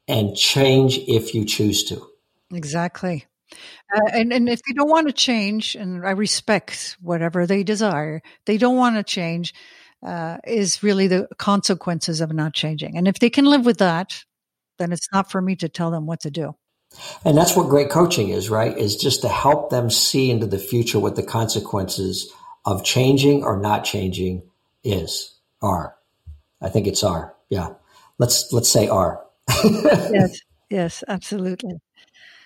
and 0.08 0.36
change 0.36 0.98
if 1.08 1.36
you 1.36 1.46
choose 1.46 1.84
to. 1.86 2.02
Exactly. 2.52 3.26
Uh, 3.96 4.10
and 4.14 4.34
and 4.34 4.50
if 4.50 4.62
they 4.64 4.74
don't 4.74 4.90
want 4.90 5.08
to 5.08 5.14
change, 5.14 5.76
and 5.76 6.06
I 6.06 6.12
respect 6.12 6.98
whatever 7.02 7.46
they 7.46 7.64
desire, 7.64 8.22
they 8.46 8.58
don't 8.58 8.78
want 8.78 8.96
to 8.96 9.04
change, 9.04 9.54
uh, 10.04 10.38
is 10.46 10.82
really 10.82 11.08
the 11.08 11.28
consequences 11.38 12.22
of 12.22 12.34
not 12.34 12.54
changing. 12.54 12.98
And 12.98 13.08
if 13.08 13.20
they 13.20 13.30
can 13.30 13.46
live 13.46 13.66
with 13.66 13.78
that, 13.78 14.24
then 14.80 14.92
it's 14.92 15.10
not 15.14 15.30
for 15.30 15.42
me 15.42 15.56
to 15.58 15.70
tell 15.70 15.92
them 15.92 16.08
what 16.08 16.22
to 16.22 16.32
do. 16.32 16.56
And 17.26 17.38
that's 17.38 17.56
what 17.56 17.70
great 17.70 17.90
coaching 17.90 18.30
is, 18.30 18.50
right? 18.50 18.76
Is 18.78 18.96
just 18.96 19.22
to 19.22 19.30
help 19.30 19.70
them 19.70 19.90
see 19.90 20.32
into 20.32 20.48
the 20.48 20.60
future 20.60 21.00
what 21.00 21.16
the 21.16 21.24
consequences 21.24 22.32
of 22.66 22.84
changing 22.84 23.44
or 23.44 23.60
not 23.60 23.84
changing 23.84 24.44
is 24.84 25.36
are. 25.62 25.96
I 26.62 26.70
think 26.70 26.88
it's 26.88 27.04
are. 27.04 27.36
Yeah. 27.54 27.70
Let's 28.18 28.52
let's 28.52 28.70
say 28.70 28.88
r 28.88 29.24
yes. 29.64 30.40
Yes, 30.70 31.04
absolutely. 31.08 31.74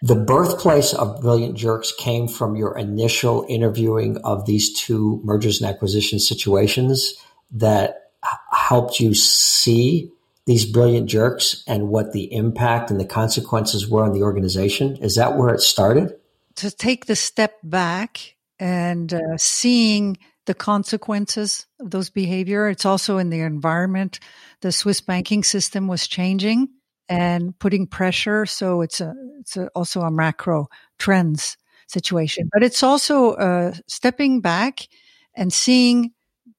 The 0.02 0.16
birthplace 0.16 0.94
of 0.94 1.22
Brilliant 1.22 1.56
Jerks 1.56 1.94
came 1.98 2.28
from 2.28 2.58
your 2.58 2.78
initial 2.78 3.46
interviewing 3.48 4.18
of 4.26 4.46
these 4.46 4.78
two 4.78 5.22
mergers 5.24 5.62
and 5.62 5.70
acquisition 5.70 6.20
situations 6.20 7.14
that 7.52 8.12
helped 8.52 9.00
you 9.00 9.14
see 9.14 10.12
these 10.46 10.66
brilliant 10.66 11.08
jerks 11.08 11.64
and 11.68 11.88
what 11.88 12.12
the 12.12 12.34
impact 12.34 12.92
and 12.92 13.00
the 13.00 13.06
consequences 13.06 13.88
were 13.90 14.04
on 14.04 14.12
the 14.12 14.24
organization? 14.24 14.98
Is 14.98 15.16
that 15.16 15.38
where 15.38 15.54
it 15.54 15.62
started? 15.62 16.14
To 16.56 16.70
take 16.70 17.06
the 17.06 17.16
step 17.16 17.56
back 17.64 18.36
and 18.60 19.14
uh, 19.14 19.38
seeing 19.38 20.18
the 20.48 20.56
consequences 20.56 21.68
of 21.80 21.92
those 21.92 22.10
behavior. 22.10 22.68
It's 22.68 22.86
also 22.86 23.20
in 23.20 23.30
the 23.30 23.42
environment. 23.42 24.20
The 24.62 24.72
Swiss 24.72 25.02
banking 25.02 25.44
system 25.44 25.88
was 25.88 26.08
changing 26.08 26.70
and 27.08 27.58
putting 27.60 27.86
pressure. 27.86 28.46
So 28.46 28.82
it's 28.82 29.00
a, 29.00 29.14
it's 29.40 29.56
a, 29.58 29.68
also 29.76 30.02
a 30.02 30.12
macro 30.12 30.68
trends 30.98 31.58
situation, 31.88 32.50
but 32.52 32.64
it's 32.64 32.82
also 32.82 33.34
uh, 33.34 33.74
stepping 33.88 34.42
back 34.42 34.88
and 35.36 35.54
seeing 35.54 36.12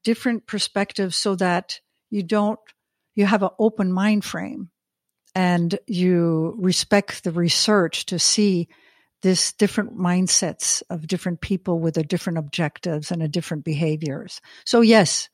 different 0.03 0.47
perspectives 0.47 1.17
so 1.17 1.35
that 1.35 1.81
you 2.09 2.23
don't, 2.23 2.59
you 3.15 3.25
have 3.25 3.43
an 3.43 3.49
open 3.59 3.91
mind 3.91 4.23
frame 4.23 4.69
and 5.35 5.77
you 5.87 6.55
respect 6.57 7.23
the 7.23 7.31
research 7.31 8.05
to 8.07 8.17
see 8.17 8.69
this 9.21 9.51
different 9.53 9.97
mindsets 9.97 10.81
of 10.89 11.07
different 11.07 11.41
people 11.41 11.79
with 11.79 11.97
a 11.97 12.03
different 12.03 12.39
objectives 12.39 13.11
and 13.11 13.21
a 13.21 13.27
different 13.27 13.63
behaviors. 13.63 14.41
So 14.65 14.81
yes, 14.81 15.29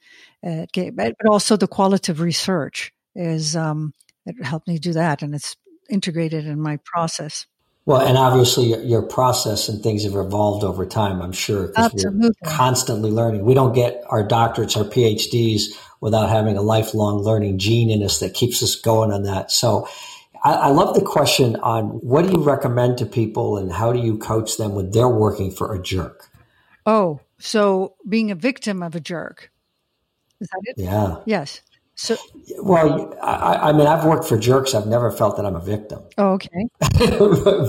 uh, 0.46 0.66
but 0.94 1.16
also 1.30 1.56
the 1.56 1.68
qualitative 1.68 2.20
research 2.20 2.92
is 3.16 3.56
um, 3.56 3.94
it 4.26 4.44
helped 4.44 4.68
me 4.68 4.80
do 4.80 4.94
that, 4.94 5.22
and 5.22 5.36
it's 5.36 5.56
integrated 5.90 6.46
in 6.46 6.60
my 6.60 6.80
process. 6.84 7.46
Well, 7.86 8.02
and 8.02 8.18
obviously 8.18 8.70
your, 8.70 8.82
your, 8.82 9.02
process 9.04 9.70
and 9.70 9.84
things 9.84 10.04
have 10.06 10.16
evolved 10.16 10.64
over 10.64 10.88
time, 10.88 11.22
I'm 11.22 11.32
sure, 11.32 11.68
because 11.68 11.92
we're 11.94 12.32
constantly 12.44 13.12
learning. 13.12 13.46
We 13.46 13.54
don't 13.54 13.74
get 13.74 14.04
our 14.08 14.28
doctorates, 14.28 14.76
our 14.76 14.84
PhDs 14.84 15.66
without 16.02 16.30
having 16.30 16.58
a 16.58 16.64
lifelong 16.64 17.20
learning 17.20 17.60
gene 17.60 17.92
in 17.92 18.02
us 18.02 18.20
that 18.20 18.34
keeps 18.34 18.64
us 18.64 18.76
going 18.76 19.12
on 19.12 19.22
that. 19.24 19.52
So 19.52 19.88
I, 20.46 20.54
I 20.54 20.68
love 20.68 20.94
the 20.94 21.02
question 21.02 21.56
on 21.58 21.86
what 21.88 22.26
do 22.26 22.32
you 22.32 22.44
recommend 22.44 23.00
to 23.00 23.06
people 23.06 23.58
and 23.58 23.72
how 23.72 23.92
do 23.92 24.00
you 24.00 24.18
coach 24.18 24.58
them 24.58 24.76
when 24.76 24.92
they're 24.92 25.10
working 25.10 25.52
for 25.52 25.74
a 25.74 25.82
jerk? 25.82 26.30
Oh, 26.86 27.20
so 27.40 27.96
being 28.08 28.30
a 28.30 28.36
victim 28.36 28.84
of 28.84 28.94
a 28.96 29.00
jerk. 29.00 29.52
Is 30.40 30.48
that 30.48 30.62
it? 30.64 30.76
Yeah. 30.78 31.18
Yes. 31.26 31.62
So, 31.96 32.18
well, 32.60 33.18
I, 33.24 33.70
I, 33.70 33.72
mean, 33.72 33.88
I've 33.88 34.06
worked 34.06 34.26
for 34.26 34.38
jerks. 34.38 34.76
I've 34.76 34.86
never 34.86 35.12
felt 35.12 35.38
that 35.38 35.46
I'm 35.46 35.56
a 35.56 35.62
victim. 35.62 36.04
Oh, 36.18 36.34
okay. 36.34 36.68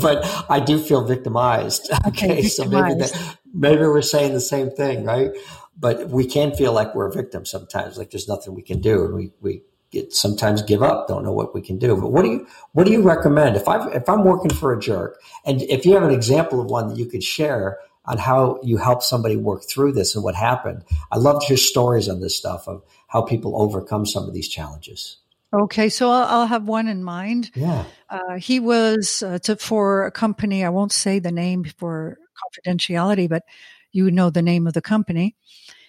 but 0.03 0.45
I 0.51 0.61
do 0.61 0.79
feel 0.79 1.05
victimized. 1.05 1.91
Okay, 2.07 2.33
okay 2.33 2.43
so 2.43 2.65
maybe 2.65 2.95
that, 3.01 3.37
maybe 3.55 3.83
we're 3.83 4.03
saying 4.03 4.33
the 4.33 4.41
same 4.41 4.71
thing, 4.71 5.05
right? 5.05 5.31
But 5.79 6.09
we 6.09 6.27
can 6.27 6.55
feel 6.55 6.73
like 6.73 6.95
we're 6.95 7.07
a 7.07 7.13
victim 7.13 7.45
sometimes, 7.45 7.99
like 7.99 8.11
there's 8.11 8.29
nothing 8.29 8.55
we 8.55 8.63
can 8.63 8.81
do, 8.81 9.05
and 9.05 9.15
we 9.15 9.33
we 9.41 9.63
get, 9.91 10.13
sometimes 10.13 10.63
give 10.63 10.83
up, 10.83 11.09
don't 11.09 11.25
know 11.25 11.33
what 11.33 11.55
we 11.55 11.61
can 11.61 11.79
do. 11.79 11.97
But 11.97 12.13
what 12.13 12.23
do 12.23 12.31
you 12.31 12.47
what 12.73 12.85
do 12.85 12.93
you 12.93 13.03
recommend 13.03 13.57
if 13.57 13.69
I 13.69 13.89
if 13.91 14.09
I'm 14.09 14.25
working 14.25 14.51
for 14.51 14.73
a 14.73 14.81
jerk, 14.81 15.21
and 15.45 15.63
if 15.63 15.85
you 15.85 15.95
have 15.95 16.03
an 16.03 16.13
example 16.13 16.61
of 16.61 16.67
one 16.67 16.89
that 16.89 16.97
you 16.99 17.07
could 17.07 17.23
share 17.23 17.79
on 18.07 18.19
how 18.19 18.61
you 18.63 18.77
help 18.77 19.03
somebody 19.03 19.37
work 19.37 19.65
through 19.69 19.93
this 19.93 20.15
and 20.15 20.23
what 20.23 20.35
happened. 20.35 20.85
I 21.11 21.19
love 21.19 21.41
to 21.41 21.47
hear 21.49 21.57
stories 21.57 22.09
on 22.09 22.21
this 22.21 22.37
stuff 22.37 22.69
of 22.69 22.85
how 23.09 23.23
people 23.23 23.61
overcome 23.61 24.07
some 24.07 24.29
of 24.29 24.33
these 24.33 24.49
challenges. 24.49 25.17
Okay, 25.53 25.89
so 25.89 26.11
I'll, 26.11 26.25
I'll 26.41 26.47
have 26.47 26.69
one 26.69 26.89
in 26.89 27.03
mind. 27.03 27.51
Yeah, 27.55 27.85
uh, 28.11 28.37
he 28.37 28.61
was 28.61 29.23
uh, 29.23 29.39
to, 29.41 29.57
for 29.57 30.07
a 30.07 30.11
company. 30.11 30.65
I 30.65 30.69
won't 30.69 30.93
say 30.93 31.19
the 31.19 31.33
name 31.33 31.65
for 31.65 32.19
confidentiality, 32.67 33.29
but 33.29 33.43
you 33.93 34.11
know 34.11 34.31
the 34.31 34.43
name 34.43 34.67
of 34.67 34.75
the 34.75 34.83
company. 34.83 35.37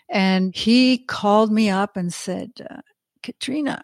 And 0.10 0.56
he 0.56 1.00
called 1.00 1.52
me 1.52 1.70
up 1.70 1.98
and 1.98 2.14
said, 2.14 2.52
uh, 2.70 2.82
"Katrina, 3.28 3.84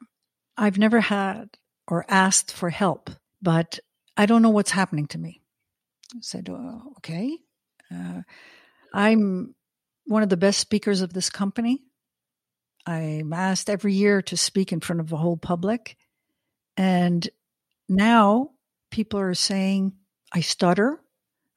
I've 0.56 0.78
never 0.78 1.02
had 1.02 1.50
or 1.86 2.06
asked 2.08 2.54
for 2.54 2.70
help, 2.70 3.10
but 3.42 3.80
I 4.16 4.26
don't 4.26 4.42
know 4.42 4.52
what's 4.52 4.72
happening 4.72 5.08
to 5.08 5.18
me." 5.18 5.42
I 6.16 6.20
said, 6.22 6.48
oh, 6.50 6.94
"Okay." 6.98 7.40
Uh, 7.94 8.22
I'm 8.94 9.54
one 10.06 10.24
of 10.24 10.30
the 10.30 10.38
best 10.38 10.60
speakers 10.60 11.02
of 11.02 11.12
this 11.12 11.30
company. 11.30 11.84
I'm 12.86 13.34
asked 13.34 13.70
every 13.70 13.94
year 13.94 14.22
to 14.22 14.38
speak 14.38 14.72
in 14.72 14.80
front 14.80 15.02
of 15.02 15.12
a 15.12 15.18
whole 15.18 15.38
public. 15.38 15.98
And 16.78 17.28
now 17.90 18.52
people 18.92 19.20
are 19.20 19.34
saying 19.34 19.94
I 20.32 20.40
stutter, 20.40 21.02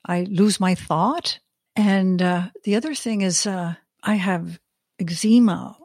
I 0.04 0.26
lose 0.28 0.58
my 0.58 0.74
thought. 0.74 1.38
And 1.76 2.20
uh, 2.20 2.48
the 2.64 2.74
other 2.74 2.94
thing 2.94 3.20
is, 3.20 3.46
uh, 3.46 3.74
I 4.02 4.14
have 4.14 4.58
eczema 4.98 5.76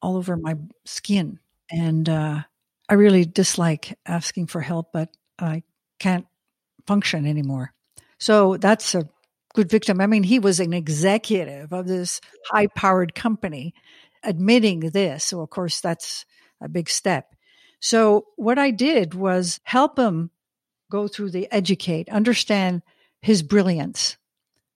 all 0.00 0.16
over 0.16 0.36
my 0.36 0.56
skin. 0.86 1.38
And 1.70 2.08
uh, 2.08 2.40
I 2.88 2.94
really 2.94 3.24
dislike 3.24 3.98
asking 4.06 4.46
for 4.48 4.60
help, 4.60 4.92
but 4.92 5.10
I 5.38 5.62
can't 5.98 6.26
function 6.86 7.26
anymore. 7.26 7.72
So 8.18 8.56
that's 8.56 8.94
a 8.94 9.08
good 9.54 9.70
victim. 9.70 10.00
I 10.00 10.06
mean, 10.06 10.22
he 10.22 10.38
was 10.38 10.60
an 10.60 10.72
executive 10.72 11.72
of 11.72 11.86
this 11.86 12.20
high 12.46 12.66
powered 12.68 13.14
company 13.14 13.74
admitting 14.22 14.80
this. 14.80 15.24
So, 15.24 15.40
of 15.40 15.50
course, 15.50 15.80
that's 15.80 16.24
a 16.60 16.68
big 16.68 16.88
step. 16.88 17.34
So, 17.80 18.26
what 18.36 18.58
I 18.58 18.70
did 18.70 19.14
was 19.14 19.60
help 19.64 19.98
him 19.98 20.30
go 20.90 21.08
through 21.08 21.30
the 21.30 21.50
educate, 21.50 22.08
understand 22.10 22.82
his 23.22 23.42
brilliance, 23.42 24.18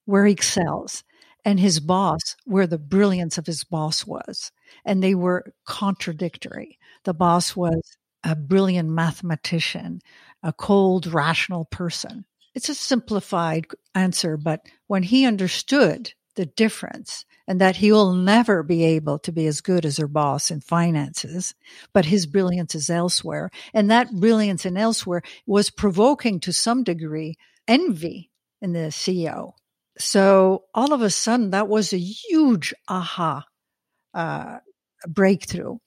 where 0.06 0.24
he 0.24 0.32
excels, 0.32 1.04
and 1.44 1.60
his 1.60 1.80
boss, 1.80 2.36
where 2.44 2.66
the 2.66 2.78
brilliance 2.78 3.36
of 3.36 3.46
his 3.46 3.64
boss 3.64 4.06
was. 4.06 4.50
And 4.84 5.02
they 5.02 5.14
were 5.14 5.52
contradictory. 5.66 6.78
The 7.04 7.14
boss 7.14 7.54
was 7.54 7.96
a 8.22 8.34
brilliant 8.34 8.88
mathematician, 8.88 10.00
a 10.42 10.52
cold, 10.52 11.06
rational 11.06 11.66
person. 11.66 12.24
It's 12.54 12.68
a 12.68 12.74
simplified 12.74 13.66
answer, 13.94 14.36
but 14.36 14.60
when 14.86 15.02
he 15.02 15.26
understood 15.26 16.12
the 16.36 16.46
difference 16.46 17.24
and 17.46 17.60
that 17.60 17.76
he 17.76 17.92
will 17.92 18.14
never 18.14 18.62
be 18.62 18.84
able 18.84 19.18
to 19.20 19.32
be 19.32 19.46
as 19.46 19.60
good 19.60 19.84
as 19.84 19.98
her 19.98 20.08
boss 20.08 20.50
in 20.50 20.60
finances, 20.60 21.54
but 21.92 22.06
his 22.06 22.26
brilliance 22.26 22.74
is 22.74 22.88
elsewhere. 22.88 23.50
And 23.72 23.90
that 23.90 24.12
brilliance 24.12 24.64
in 24.64 24.76
elsewhere 24.76 25.22
was 25.46 25.70
provoking 25.70 26.40
to 26.40 26.52
some 26.52 26.82
degree 26.82 27.36
envy 27.68 28.30
in 28.62 28.72
the 28.72 28.88
CEO. 28.90 29.52
So 29.98 30.64
all 30.74 30.92
of 30.92 31.02
a 31.02 31.10
sudden, 31.10 31.50
that 31.50 31.68
was 31.68 31.92
a 31.92 31.98
huge 31.98 32.74
aha 32.88 33.44
uh, 34.12 34.58
breakthrough. 35.06 35.78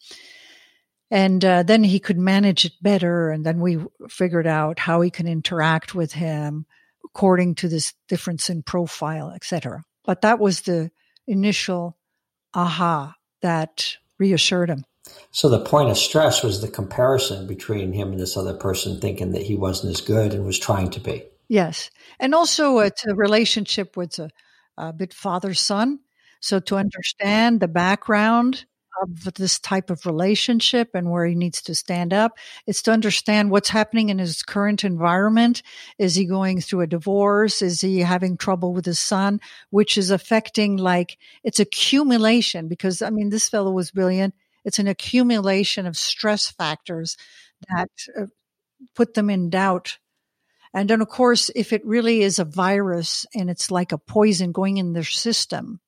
And 1.10 1.43
uh, 1.43 1.63
then 1.63 1.84
he 1.84 2.00
could 2.00 2.17
manage 2.17 2.65
it 2.65 2.74
better. 2.82 3.30
And 3.30 3.46
then 3.46 3.60
we 3.60 3.80
figured 4.10 4.48
out 4.48 4.80
how 4.80 5.02
he 5.02 5.10
can 5.10 5.28
interact 5.28 5.96
with 5.96 6.13
him 6.13 6.65
according 7.06 7.56
to 7.56 7.70
this 7.70 7.93
difference 8.08 8.50
in 8.50 8.63
profile, 8.63 9.32
etc. 9.34 9.84
But 10.06 10.22
that 10.22 10.39
was 10.39 10.62
the 10.62 10.91
initial 11.26 11.98
aha 12.54 13.15
that 13.41 13.98
reassured 14.17 14.70
him. 14.70 14.86
So 15.32 15.50
the 15.50 15.63
point 15.63 15.89
of 15.89 15.98
stress 15.98 16.43
was 16.43 16.62
the 16.62 16.67
comparison 16.67 17.48
between 17.48 17.93
him 17.93 18.12
and 18.12 18.20
this 18.20 18.36
other 18.36 18.54
person 18.54 19.00
thinking 19.00 19.32
that 19.32 19.43
he 19.43 19.56
wasn't 19.56 19.93
as 19.93 20.02
good 20.02 20.34
and 20.34 20.46
was 20.46 20.60
trying 20.60 20.89
to 20.91 21.00
be. 21.00 21.24
Yes. 21.48 21.89
And 22.20 22.36
also 22.36 22.80
it's 22.80 23.06
a 23.06 23.15
relationship 23.15 23.96
with 23.96 24.20
a, 24.20 24.30
a 24.78 24.91
bit 24.91 25.13
father 25.13 25.54
son. 25.54 26.00
So 26.41 26.60
to 26.60 26.76
understand 26.76 27.60
the 27.60 27.67
background 27.67 28.65
of 29.02 29.34
this 29.36 29.60
type 29.60 29.90
of 29.90 30.06
relationship 30.06 30.92
and 30.94 31.10
where 31.10 31.26
he 31.26 31.36
needs 31.36 31.62
to 31.64 31.76
stand 31.76 32.14
up. 32.14 32.38
It's 32.66 32.82
to 32.84 32.92
understand 32.92 33.52
what's 33.52 33.70
happening 33.70 34.10
in 34.10 34.20
his 34.20 34.44
current 34.44 34.84
environment. 34.84 35.62
Is 35.98 36.16
he 36.16 36.26
going 36.26 36.62
through 36.62 36.82
a 36.82 36.88
divorce? 36.88 37.62
Is 37.62 37.82
he 37.82 38.00
having 38.00 38.38
trouble 38.38 38.74
with 38.74 38.86
his 38.86 39.00
son, 39.00 39.40
which 39.70 39.98
is 39.98 40.12
affecting 40.12 40.78
like 40.78 41.18
it's 41.44 41.60
accumulation 41.60 42.68
because 42.68 43.02
I 43.02 43.10
mean, 43.10 43.30
this 43.30 43.50
fellow 43.50 43.72
was 43.72 43.92
brilliant. 43.92 44.34
It's 44.66 44.80
an 44.80 44.88
accumulation 44.88 45.86
of 45.86 45.96
stress 45.96 46.50
factors 46.50 47.16
that 47.70 47.90
uh, 48.20 48.26
put 48.96 49.14
them 49.14 49.30
in 49.30 49.50
doubt. 49.50 49.98
And 50.74 50.90
then, 50.90 51.02
of 51.02 51.08
course, 51.10 51.50
if 51.56 51.74
it 51.74 51.86
really 51.86 52.22
is 52.22 52.40
a 52.40 52.46
virus 52.46 53.26
and 53.34 53.50
it's 53.50 53.72
like 53.72 53.92
a 53.92 53.98
poison 53.98 54.52
going 54.52 54.78
in 54.78 54.94
their 54.94 55.04
system, 55.04 55.80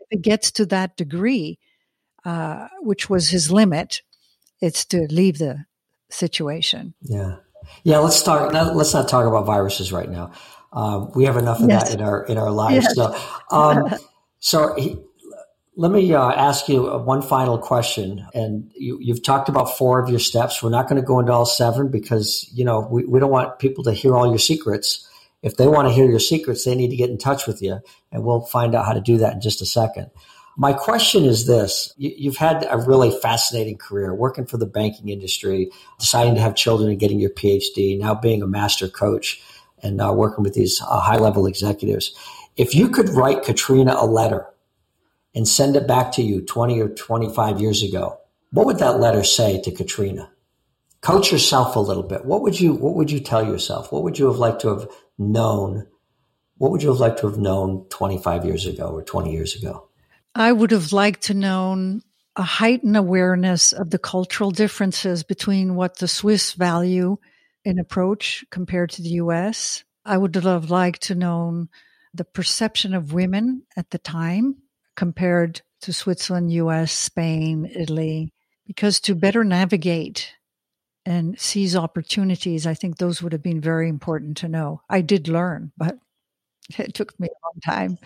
if 0.00 0.06
it 0.10 0.22
gets 0.22 0.50
to 0.52 0.66
that 0.66 0.96
degree, 0.96 1.58
uh, 2.24 2.68
which 2.80 3.10
was 3.10 3.28
his 3.30 3.50
limit. 3.50 4.02
It's 4.60 4.84
to 4.86 5.06
leave 5.10 5.38
the 5.38 5.64
situation. 6.08 6.94
Yeah, 7.00 7.36
yeah. 7.82 7.98
Let's 7.98 8.16
start. 8.16 8.52
Let's 8.52 8.94
not 8.94 9.08
talk 9.08 9.26
about 9.26 9.46
viruses 9.46 9.92
right 9.92 10.08
now. 10.08 10.32
Um, 10.72 11.10
we 11.14 11.24
have 11.24 11.36
enough 11.36 11.60
of 11.60 11.68
yes. 11.68 11.88
that 11.88 11.98
in 11.98 12.04
our 12.04 12.24
in 12.24 12.38
our 12.38 12.50
lives. 12.50 12.86
Yes. 12.86 12.94
So, 12.94 13.16
um, 13.50 13.94
so 14.38 14.74
he, 14.76 14.98
let 15.76 15.90
me 15.90 16.12
uh, 16.12 16.30
ask 16.30 16.68
you 16.68 16.84
one 16.98 17.22
final 17.22 17.58
question. 17.58 18.26
And 18.34 18.70
you, 18.74 19.14
have 19.14 19.22
talked 19.22 19.48
about 19.48 19.76
four 19.76 20.02
of 20.02 20.10
your 20.10 20.18
steps. 20.18 20.62
We're 20.62 20.70
not 20.70 20.88
going 20.88 21.00
to 21.00 21.06
go 21.06 21.18
into 21.18 21.32
all 21.32 21.46
seven 21.46 21.88
because 21.88 22.48
you 22.52 22.64
know 22.64 22.80
we, 22.90 23.04
we 23.04 23.20
don't 23.20 23.30
want 23.30 23.58
people 23.58 23.84
to 23.84 23.92
hear 23.92 24.14
all 24.14 24.28
your 24.28 24.38
secrets. 24.38 25.08
If 25.42 25.56
they 25.56 25.66
want 25.66 25.88
to 25.88 25.94
hear 25.94 26.08
your 26.08 26.20
secrets, 26.20 26.64
they 26.64 26.74
need 26.74 26.90
to 26.90 26.96
get 26.96 27.10
in 27.10 27.18
touch 27.18 27.46
with 27.46 27.62
you, 27.62 27.80
and 28.10 28.22
we'll 28.22 28.42
find 28.42 28.74
out 28.74 28.86
how 28.86 28.92
to 28.92 29.00
do 29.00 29.18
that 29.18 29.34
in 29.34 29.40
just 29.40 29.60
a 29.60 29.66
second. 29.66 30.10
My 30.56 30.74
question 30.74 31.24
is 31.24 31.46
this 31.46 31.92
You've 31.96 32.36
had 32.36 32.66
a 32.70 32.78
really 32.78 33.10
fascinating 33.10 33.78
career 33.78 34.14
working 34.14 34.44
for 34.44 34.58
the 34.58 34.66
banking 34.66 35.08
industry, 35.08 35.70
deciding 35.98 36.34
to 36.34 36.40
have 36.40 36.54
children 36.54 36.90
and 36.90 37.00
getting 37.00 37.20
your 37.20 37.30
PhD, 37.30 37.98
now 37.98 38.14
being 38.14 38.42
a 38.42 38.46
master 38.46 38.88
coach 38.88 39.42
and 39.82 40.00
uh, 40.00 40.12
working 40.12 40.44
with 40.44 40.54
these 40.54 40.80
uh, 40.82 41.00
high 41.00 41.16
level 41.16 41.46
executives. 41.46 42.12
If 42.56 42.74
you 42.74 42.88
could 42.88 43.08
write 43.08 43.44
Katrina 43.44 43.96
a 43.98 44.06
letter 44.06 44.46
and 45.34 45.48
send 45.48 45.74
it 45.74 45.88
back 45.88 46.12
to 46.12 46.22
you 46.22 46.42
20 46.42 46.80
or 46.80 46.88
25 46.90 47.60
years 47.60 47.82
ago, 47.82 48.18
what 48.50 48.66
would 48.66 48.78
that 48.78 49.00
letter 49.00 49.24
say 49.24 49.60
to 49.62 49.70
Katrina? 49.70 50.30
Coach 51.00 51.32
yourself 51.32 51.74
a 51.74 51.80
little 51.80 52.02
bit. 52.02 52.26
What 52.26 52.42
would 52.42 52.60
you 52.60 52.74
what 52.74 52.94
would 52.94 53.10
you 53.10 53.20
tell 53.20 53.44
yourself? 53.44 53.90
What 53.90 54.02
would 54.02 54.18
you 54.18 54.26
have 54.26 54.36
liked 54.36 54.60
to 54.60 54.68
have 54.68 54.88
known? 55.18 55.86
What 56.58 56.70
would 56.70 56.82
you 56.82 56.90
have 56.90 57.00
liked 57.00 57.20
to 57.20 57.28
have 57.28 57.38
known 57.38 57.86
25 57.88 58.44
years 58.44 58.66
ago 58.66 58.88
or 58.88 59.02
20 59.02 59.32
years 59.32 59.56
ago? 59.56 59.88
I 60.34 60.52
would 60.52 60.70
have 60.70 60.92
liked 60.92 61.22
to 61.24 61.34
known 61.34 62.02
a 62.36 62.42
heightened 62.42 62.96
awareness 62.96 63.72
of 63.72 63.90
the 63.90 63.98
cultural 63.98 64.50
differences 64.50 65.22
between 65.22 65.74
what 65.74 65.98
the 65.98 66.08
Swiss 66.08 66.52
value 66.54 67.18
in 67.64 67.78
approach 67.78 68.44
compared 68.50 68.90
to 68.90 69.02
the 69.02 69.10
US. 69.10 69.84
I 70.04 70.16
would 70.16 70.34
have 70.34 70.70
liked 70.70 71.02
to 71.02 71.14
known 71.14 71.68
the 72.14 72.24
perception 72.24 72.94
of 72.94 73.12
women 73.12 73.62
at 73.76 73.90
the 73.90 73.98
time 73.98 74.56
compared 74.96 75.62
to 75.82 75.92
Switzerland, 75.92 76.52
US, 76.52 76.92
Spain, 76.92 77.70
Italy, 77.74 78.32
because 78.66 79.00
to 79.00 79.14
better 79.14 79.44
navigate 79.44 80.34
and 81.04 81.38
seize 81.38 81.74
opportunities, 81.74 82.66
I 82.66 82.74
think 82.74 82.96
those 82.96 83.22
would 83.22 83.32
have 83.32 83.42
been 83.42 83.60
very 83.60 83.88
important 83.88 84.36
to 84.38 84.48
know. 84.48 84.82
I 84.88 85.00
did 85.00 85.28
learn, 85.28 85.72
but 85.76 85.98
it 86.78 86.94
took 86.94 87.18
me 87.20 87.28
a 87.28 87.44
long 87.46 87.60
time. 87.64 87.98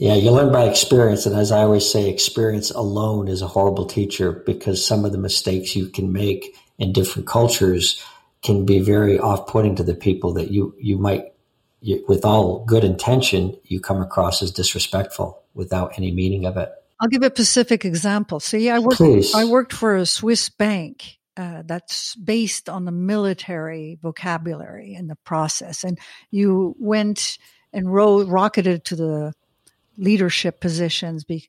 Yeah, 0.00 0.14
you 0.14 0.30
learn 0.30 0.50
by 0.50 0.64
experience. 0.64 1.26
And 1.26 1.36
as 1.36 1.52
I 1.52 1.58
always 1.58 1.88
say, 1.88 2.08
experience 2.08 2.70
alone 2.70 3.28
is 3.28 3.42
a 3.42 3.46
horrible 3.46 3.84
teacher 3.84 4.32
because 4.32 4.82
some 4.82 5.04
of 5.04 5.12
the 5.12 5.18
mistakes 5.18 5.76
you 5.76 5.88
can 5.88 6.10
make 6.10 6.56
in 6.78 6.94
different 6.94 7.28
cultures 7.28 8.02
can 8.42 8.64
be 8.64 8.78
very 8.78 9.18
off 9.18 9.46
putting 9.46 9.76
to 9.76 9.82
the 9.82 9.94
people 9.94 10.32
that 10.32 10.50
you, 10.50 10.74
you 10.78 10.96
might, 10.96 11.34
you, 11.82 12.02
with 12.08 12.24
all 12.24 12.64
good 12.64 12.82
intention, 12.82 13.54
you 13.64 13.78
come 13.78 14.00
across 14.00 14.42
as 14.42 14.50
disrespectful 14.50 15.42
without 15.52 15.92
any 15.98 16.10
meaning 16.10 16.46
of 16.46 16.56
it. 16.56 16.72
I'll 16.98 17.08
give 17.08 17.22
a 17.22 17.26
specific 17.26 17.84
example. 17.84 18.40
See, 18.40 18.70
I 18.70 18.78
worked, 18.78 18.96
Please. 18.96 19.34
I 19.34 19.44
worked 19.44 19.74
for 19.74 19.96
a 19.96 20.06
Swiss 20.06 20.48
bank 20.48 21.18
uh, 21.36 21.62
that's 21.66 22.14
based 22.14 22.70
on 22.70 22.86
the 22.86 22.92
military 22.92 23.98
vocabulary 24.00 24.94
and 24.94 25.10
the 25.10 25.16
process. 25.16 25.84
And 25.84 25.98
you 26.30 26.74
went 26.78 27.36
and 27.74 27.92
ro- 27.92 28.24
rocketed 28.24 28.86
to 28.86 28.96
the 28.96 29.34
leadership 29.96 30.60
positions 30.60 31.24
be, 31.24 31.48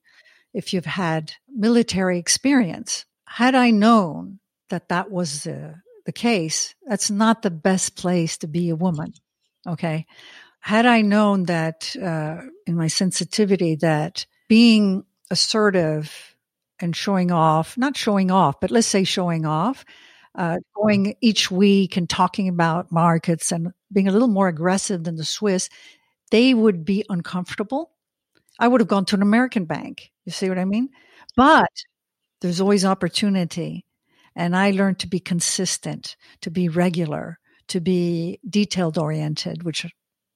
if 0.53 0.73
you've 0.73 0.85
had 0.85 1.33
military 1.47 2.19
experience. 2.19 3.05
Had 3.25 3.55
I 3.55 3.71
known 3.71 4.39
that 4.69 4.89
that 4.89 5.11
was 5.11 5.43
the, 5.43 5.75
the 6.05 6.11
case, 6.11 6.75
that's 6.85 7.09
not 7.09 7.41
the 7.41 7.51
best 7.51 7.95
place 7.95 8.37
to 8.39 8.47
be 8.47 8.69
a 8.69 8.75
woman. 8.75 9.13
Okay. 9.67 10.05
Had 10.59 10.85
I 10.85 11.01
known 11.01 11.43
that 11.43 11.95
uh, 11.95 12.41
in 12.67 12.75
my 12.75 12.87
sensitivity 12.87 13.75
that 13.77 14.25
being 14.47 15.05
assertive 15.29 16.35
and 16.79 16.95
showing 16.95 17.31
off, 17.31 17.77
not 17.77 17.95
showing 17.95 18.31
off, 18.31 18.59
but 18.59 18.71
let's 18.71 18.87
say 18.87 19.03
showing 19.03 19.45
off, 19.45 19.85
uh, 20.35 20.57
going 20.75 21.15
each 21.21 21.51
week 21.51 21.97
and 21.97 22.09
talking 22.09 22.47
about 22.47 22.91
markets 22.91 23.51
and 23.51 23.73
being 23.91 24.07
a 24.07 24.11
little 24.11 24.27
more 24.27 24.47
aggressive 24.47 25.03
than 25.03 25.15
the 25.15 25.25
Swiss, 25.25 25.69
they 26.31 26.53
would 26.53 26.85
be 26.85 27.05
uncomfortable 27.09 27.91
I 28.61 28.67
would 28.67 28.79
have 28.79 28.87
gone 28.87 29.05
to 29.05 29.15
an 29.15 29.23
American 29.23 29.65
bank. 29.65 30.11
You 30.23 30.31
see 30.31 30.47
what 30.47 30.59
I 30.59 30.65
mean? 30.65 30.89
But 31.35 31.71
there's 32.39 32.61
always 32.61 32.85
opportunity. 32.85 33.85
And 34.35 34.55
I 34.55 34.71
learned 34.71 34.99
to 34.99 35.07
be 35.07 35.19
consistent, 35.19 36.15
to 36.41 36.51
be 36.51 36.69
regular, 36.69 37.39
to 37.69 37.81
be 37.81 38.39
detailed 38.47 38.97
oriented, 38.97 39.63
which 39.63 39.85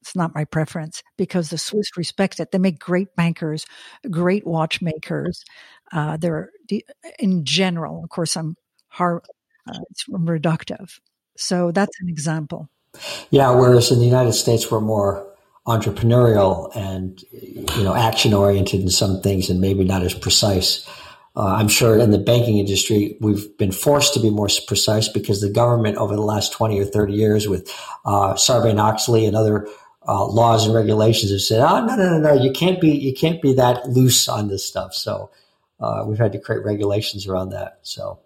it's 0.02 0.16
not 0.16 0.36
my 0.36 0.44
preference 0.44 1.04
because 1.18 1.50
the 1.50 1.58
Swiss 1.58 1.96
respect 1.96 2.40
it. 2.40 2.52
They 2.52 2.58
make 2.58 2.80
great 2.80 3.16
bankers, 3.16 3.66
great 4.10 4.46
watchmakers. 4.46 5.44
Uh, 5.94 6.18
they're 6.18 6.50
in 7.20 7.46
general, 7.46 8.04
of 8.04 8.10
course, 8.10 8.36
I'm 8.36 8.56
hard, 8.88 9.24
uh, 9.68 9.80
it's 9.92 10.06
reductive. 10.10 11.00
So 11.38 11.72
that's 11.72 11.96
an 12.02 12.10
example. 12.10 12.70
Yeah. 13.30 13.52
Whereas 13.52 13.92
in 13.92 14.00
the 14.00 14.06
United 14.06 14.34
States, 14.34 14.72
we're 14.72 14.82
more 14.82 15.28
entrepreneurial 15.68 16.74
and 16.76 17.24
you 17.32 17.84
know 17.84 17.96
action 17.96 18.34
oriented 18.34 18.82
in 18.82 18.90
some 18.90 19.22
things 19.22 19.50
and 19.50 19.60
maybe 19.60 19.84
not 19.84 20.04
as 20.04 20.14
precise. 20.14 20.88
Uh, 21.38 21.56
I'm 21.56 21.68
sure 21.68 21.98
in 21.98 22.12
the 22.12 22.18
banking 22.18 22.60
industry, 22.60 23.18
we've 23.20 23.58
been 23.58 23.74
forced 23.74 24.14
to 24.14 24.22
be 24.22 24.30
more 24.30 24.48
precise 24.68 25.10
because 25.10 25.42
the 25.42 25.50
government 25.50 25.98
over 25.98 26.16
the 26.16 26.22
last 26.22 26.54
20 26.54 26.80
or 26.80 26.86
30 26.86 27.14
years 27.14 27.48
with 27.48 27.70
uh, 28.06 28.36
Sarbanes-Oxley 28.36 29.26
and 29.26 29.36
other 29.36 29.68
uh, 30.08 30.26
laws 30.28 30.66
and 30.66 30.74
regulations 30.74 31.32
have 31.32 31.42
said, 31.42 31.60
oh, 31.60 31.86
no, 31.86 31.96
no, 31.98 32.18
no, 32.18 32.20
no, 32.20 32.42
you 32.42 32.54
can't 32.54 32.80
be, 32.80 32.92
you 32.92 33.14
can't 33.14 33.42
be 33.42 33.54
that 33.54 33.90
loose 33.90 34.30
on 34.30 34.48
this 34.48 34.66
stuff. 34.66 34.94
So 34.94 35.30
uh, 35.82 36.06
we've 36.08 36.18
had 36.18 36.32
to 36.32 36.40
create 36.40 36.64
regulations 36.64 37.28
around 37.28 37.50
that. 37.50 37.80
So, 37.82 38.20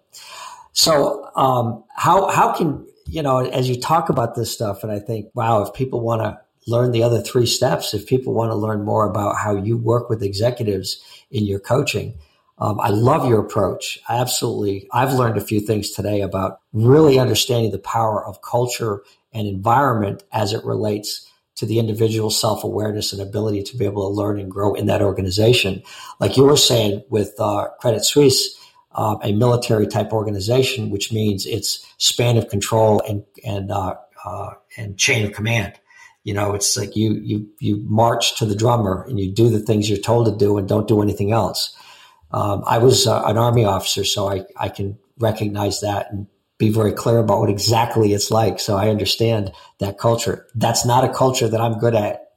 so 0.72 1.30
um, 1.34 1.82
how, 1.96 2.28
how 2.28 2.52
can, 2.52 2.86
you 3.06 3.22
know, 3.22 3.38
as 3.38 3.68
you 3.68 3.80
talk 3.80 4.08
about 4.08 4.36
this 4.36 4.52
stuff, 4.52 4.84
and 4.84 4.92
I 4.92 5.00
think, 5.00 5.30
wow, 5.34 5.62
if 5.62 5.74
people 5.74 6.00
want 6.00 6.22
to 6.22 6.38
learn 6.66 6.92
the 6.92 7.02
other 7.02 7.20
three 7.20 7.46
steps, 7.46 7.94
if 7.94 8.06
people 8.06 8.34
want 8.34 8.50
to 8.50 8.56
learn 8.56 8.84
more 8.84 9.08
about 9.08 9.36
how 9.36 9.56
you 9.56 9.76
work 9.76 10.08
with 10.08 10.22
executives 10.22 11.02
in 11.30 11.44
your 11.44 11.60
coaching, 11.60 12.14
um, 12.58 12.78
I 12.78 12.90
love 12.90 13.26
your 13.26 13.40
approach. 13.40 13.98
Absolutely, 14.08 14.88
I've 14.92 15.14
learned 15.14 15.38
a 15.38 15.42
few 15.42 15.60
things 15.60 15.90
today 15.90 16.20
about 16.20 16.60
really 16.72 17.18
understanding 17.18 17.70
the 17.70 17.78
power 17.78 18.24
of 18.24 18.42
culture 18.42 19.02
and 19.32 19.48
environment 19.48 20.22
as 20.32 20.52
it 20.52 20.64
relates 20.64 21.26
to 21.56 21.66
the 21.66 21.78
individual 21.78 22.30
self 22.30 22.64
awareness 22.64 23.12
and 23.12 23.22
ability 23.22 23.62
to 23.62 23.76
be 23.76 23.84
able 23.84 24.08
to 24.08 24.14
learn 24.14 24.38
and 24.38 24.50
grow 24.50 24.74
in 24.74 24.86
that 24.86 25.02
organization. 25.02 25.82
Like 26.18 26.36
you 26.36 26.44
were 26.44 26.56
saying 26.56 27.02
with 27.08 27.34
uh, 27.38 27.68
Credit 27.80 28.04
Suisse, 28.04 28.56
uh, 28.92 29.16
a 29.22 29.32
military 29.32 29.86
type 29.86 30.12
organization, 30.12 30.90
which 30.90 31.12
means 31.12 31.46
it's 31.46 31.86
span 31.98 32.36
of 32.36 32.48
control 32.48 33.02
and 33.08 33.24
and 33.44 33.70
uh, 33.70 33.94
uh 34.24 34.50
and 34.76 34.98
chain 34.98 35.24
of 35.24 35.32
command. 35.32 35.79
You 36.24 36.34
know, 36.34 36.54
it's 36.54 36.76
like 36.76 36.96
you 36.96 37.14
you 37.22 37.48
you 37.60 37.82
march 37.88 38.36
to 38.38 38.46
the 38.46 38.54
drummer 38.54 39.06
and 39.08 39.18
you 39.18 39.32
do 39.32 39.48
the 39.48 39.60
things 39.60 39.88
you're 39.88 39.98
told 39.98 40.26
to 40.26 40.36
do 40.36 40.58
and 40.58 40.68
don't 40.68 40.88
do 40.88 41.02
anything 41.02 41.32
else. 41.32 41.74
Um, 42.32 42.62
I 42.66 42.78
was 42.78 43.06
uh, 43.06 43.22
an 43.24 43.38
army 43.38 43.64
officer, 43.64 44.04
so 44.04 44.28
I, 44.28 44.44
I 44.56 44.68
can 44.68 44.98
recognize 45.18 45.80
that 45.80 46.12
and 46.12 46.26
be 46.58 46.68
very 46.68 46.92
clear 46.92 47.18
about 47.18 47.40
what 47.40 47.50
exactly 47.50 48.12
it's 48.12 48.30
like. 48.30 48.60
So 48.60 48.76
I 48.76 48.90
understand 48.90 49.50
that 49.78 49.98
culture. 49.98 50.46
That's 50.54 50.84
not 50.84 51.04
a 51.04 51.12
culture 51.12 51.48
that 51.48 51.60
I'm 51.60 51.78
good 51.78 51.94
at. 51.94 52.32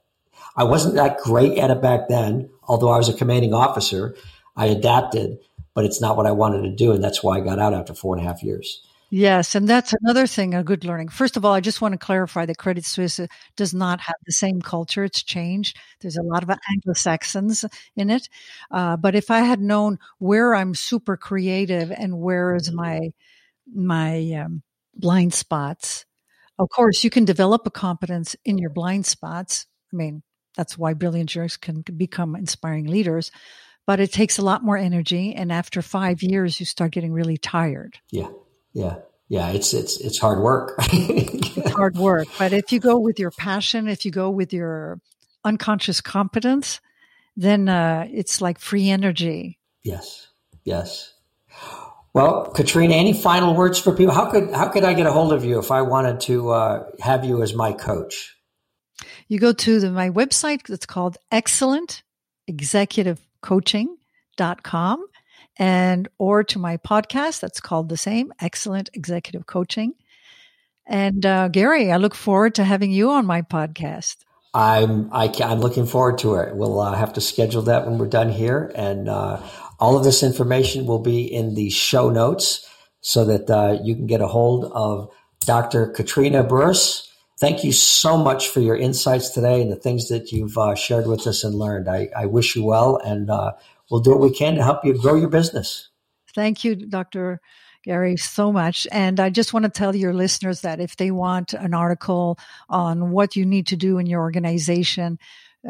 I 0.56 0.64
wasn't 0.64 0.94
that 0.94 1.18
great 1.18 1.58
at 1.58 1.70
it 1.70 1.82
back 1.82 2.08
then, 2.08 2.48
although 2.66 2.90
I 2.90 2.96
was 2.96 3.08
a 3.08 3.14
commanding 3.14 3.54
officer. 3.54 4.16
I 4.56 4.66
adapted, 4.66 5.38
but 5.74 5.84
it's 5.84 6.00
not 6.00 6.16
what 6.16 6.26
I 6.26 6.30
wanted 6.30 6.62
to 6.62 6.74
do. 6.74 6.92
And 6.92 7.04
that's 7.04 7.22
why 7.22 7.36
I 7.36 7.40
got 7.40 7.58
out 7.58 7.74
after 7.74 7.94
four 7.94 8.16
and 8.16 8.24
a 8.24 8.28
half 8.28 8.42
years. 8.42 8.80
Yes, 9.16 9.54
and 9.54 9.68
that's 9.68 9.92
another 9.92 10.26
thing, 10.26 10.54
a 10.54 10.64
good 10.64 10.84
learning. 10.84 11.06
First 11.06 11.36
of 11.36 11.44
all, 11.44 11.52
I 11.52 11.60
just 11.60 11.80
want 11.80 11.92
to 11.92 12.04
clarify 12.04 12.46
that 12.46 12.58
Credit 12.58 12.84
Suisse 12.84 13.20
uh, 13.20 13.28
does 13.56 13.72
not 13.72 14.00
have 14.00 14.16
the 14.26 14.32
same 14.32 14.60
culture. 14.60 15.04
It's 15.04 15.22
changed. 15.22 15.78
There's 16.00 16.16
a 16.16 16.22
lot 16.24 16.42
of 16.42 16.50
Anglo 16.50 16.94
Saxons 16.94 17.64
in 17.94 18.10
it. 18.10 18.28
Uh, 18.72 18.96
but 18.96 19.14
if 19.14 19.30
I 19.30 19.38
had 19.42 19.60
known 19.60 20.00
where 20.18 20.56
I'm 20.56 20.74
super 20.74 21.16
creative 21.16 21.92
and 21.92 22.18
where 22.18 22.56
is 22.56 22.72
my 22.72 23.10
my 23.72 24.32
um, 24.32 24.64
blind 24.96 25.32
spots, 25.32 26.06
of 26.58 26.68
course, 26.70 27.04
you 27.04 27.10
can 27.10 27.24
develop 27.24 27.68
a 27.68 27.70
competence 27.70 28.34
in 28.44 28.58
your 28.58 28.70
blind 28.70 29.06
spots. 29.06 29.66
I 29.92 29.96
mean, 29.96 30.24
that's 30.56 30.76
why 30.76 30.92
brilliant 30.92 31.30
jerks 31.30 31.56
can 31.56 31.82
become 31.82 32.34
inspiring 32.34 32.86
leaders. 32.88 33.30
But 33.86 34.00
it 34.00 34.12
takes 34.12 34.38
a 34.38 34.44
lot 34.44 34.64
more 34.64 34.76
energy, 34.76 35.36
and 35.36 35.52
after 35.52 35.82
five 35.82 36.20
years, 36.20 36.58
you 36.58 36.66
start 36.66 36.90
getting 36.90 37.12
really 37.12 37.36
tired. 37.36 38.00
Yeah 38.10 38.30
yeah. 38.74 38.96
Yeah 39.28 39.48
it's 39.48 39.72
it's 39.72 39.98
it's 40.00 40.18
hard 40.18 40.42
work. 40.42 40.74
It's 41.56 41.72
hard 41.72 41.96
work 41.96 42.28
but 42.38 42.52
if 42.52 42.72
you 42.72 42.80
go 42.80 42.98
with 42.98 43.18
your 43.18 43.30
passion 43.30 43.88
if 43.88 44.04
you 44.04 44.10
go 44.10 44.28
with 44.28 44.52
your 44.52 45.00
unconscious 45.44 46.00
competence 46.00 46.80
then 47.36 47.68
uh, 47.68 48.06
it's 48.12 48.40
like 48.40 48.58
free 48.58 48.90
energy. 48.90 49.58
Yes. 49.82 50.28
Yes. 50.64 51.14
Well 52.12 52.46
katrina 52.46 52.94
any 52.94 53.12
final 53.12 53.54
words 53.54 53.78
for 53.78 53.94
people? 53.96 54.14
How 54.14 54.30
could 54.30 54.50
how 54.50 54.68
could 54.68 54.84
i 54.84 54.92
get 54.94 55.06
a 55.06 55.12
hold 55.12 55.32
of 55.32 55.44
you 55.44 55.58
if 55.58 55.70
i 55.70 55.82
wanted 55.82 56.20
to 56.20 56.50
uh, 56.50 56.84
have 57.00 57.24
you 57.24 57.42
as 57.42 57.54
my 57.54 57.72
coach? 57.72 58.36
You 59.28 59.38
go 59.38 59.52
to 59.52 59.80
the, 59.80 59.90
my 59.90 60.10
website 60.10 60.68
it's 60.68 60.86
called 60.86 61.16
excellent 61.32 62.02
executive 62.46 63.20
coaching.com 63.40 65.06
and 65.56 66.08
or 66.18 66.44
to 66.44 66.58
my 66.58 66.76
podcast 66.76 67.40
that's 67.40 67.60
called 67.60 67.88
the 67.88 67.96
same 67.96 68.32
excellent 68.40 68.90
executive 68.94 69.46
coaching. 69.46 69.94
And 70.86 71.24
uh, 71.24 71.48
gary 71.48 71.90
i 71.90 71.96
look 71.96 72.14
forward 72.14 72.54
to 72.56 72.64
having 72.64 72.90
you 72.90 73.10
on 73.10 73.26
my 73.26 73.42
podcast. 73.42 74.16
I'm 74.52 75.12
I, 75.12 75.26
am 75.26 75.42
i 75.42 75.52
am 75.52 75.60
looking 75.60 75.86
forward 75.86 76.18
to 76.18 76.36
it. 76.36 76.54
We'll 76.54 76.80
uh, 76.80 76.94
have 76.94 77.14
to 77.14 77.20
schedule 77.20 77.62
that 77.62 77.86
when 77.86 77.98
we're 77.98 78.06
done 78.06 78.30
here. 78.30 78.70
And 78.74 79.08
uh, 79.08 79.40
all 79.80 79.96
of 79.96 80.04
this 80.04 80.22
information 80.22 80.86
will 80.86 81.00
be 81.00 81.22
in 81.24 81.54
the 81.54 81.70
show 81.70 82.10
notes 82.10 82.68
so 83.00 83.24
that 83.24 83.50
uh, 83.50 83.78
you 83.82 83.94
can 83.94 84.06
get 84.06 84.20
a 84.20 84.26
hold 84.26 84.64
of 84.72 85.10
dr 85.44 85.88
katrina 85.88 86.42
burrus 86.42 87.13
thank 87.44 87.62
you 87.62 87.72
so 87.72 88.16
much 88.16 88.48
for 88.48 88.60
your 88.60 88.74
insights 88.74 89.28
today 89.28 89.60
and 89.60 89.70
the 89.70 89.76
things 89.76 90.08
that 90.08 90.32
you've 90.32 90.56
uh, 90.56 90.74
shared 90.74 91.06
with 91.06 91.26
us 91.26 91.44
and 91.44 91.54
learned 91.54 91.90
I, 91.90 92.08
I 92.16 92.24
wish 92.24 92.56
you 92.56 92.64
well 92.64 92.96
and 93.04 93.28
uh, 93.28 93.52
we'll 93.90 94.00
do 94.00 94.12
what 94.12 94.20
we 94.20 94.34
can 94.34 94.54
to 94.54 94.62
help 94.62 94.82
you 94.82 94.96
grow 94.96 95.14
your 95.14 95.28
business. 95.28 95.90
Thank 96.34 96.64
you, 96.64 96.74
Dr. 96.74 97.42
Gary, 97.82 98.16
so 98.16 98.50
much. 98.50 98.86
And 98.90 99.20
I 99.20 99.28
just 99.28 99.52
want 99.52 99.64
to 99.64 99.68
tell 99.68 99.94
your 99.94 100.14
listeners 100.14 100.62
that 100.62 100.80
if 100.80 100.96
they 100.96 101.10
want 101.10 101.52
an 101.52 101.74
article 101.74 102.38
on 102.70 103.10
what 103.10 103.36
you 103.36 103.44
need 103.44 103.66
to 103.66 103.76
do 103.76 103.98
in 103.98 104.06
your 104.06 104.22
organization 104.22 105.18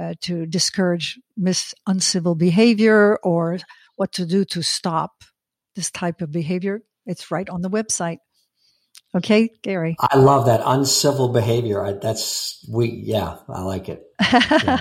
uh, 0.00 0.14
to 0.20 0.46
discourage 0.46 1.18
mis 1.36 1.74
uncivil 1.88 2.36
behavior 2.36 3.16
or 3.24 3.58
what 3.96 4.12
to 4.12 4.24
do 4.24 4.44
to 4.44 4.62
stop 4.62 5.24
this 5.74 5.90
type 5.90 6.22
of 6.22 6.30
behavior, 6.30 6.82
it's 7.04 7.32
right 7.32 7.48
on 7.48 7.62
the 7.62 7.70
website. 7.70 8.18
Okay, 9.14 9.48
Gary. 9.62 9.96
I 10.00 10.16
love 10.16 10.46
that 10.46 10.60
uncivil 10.64 11.28
behavior. 11.28 11.84
I, 11.84 11.92
that's 11.92 12.66
we. 12.68 12.88
Yeah, 12.88 13.36
I 13.48 13.62
like 13.62 13.88
it. 13.88 14.02
Yeah. 14.20 14.80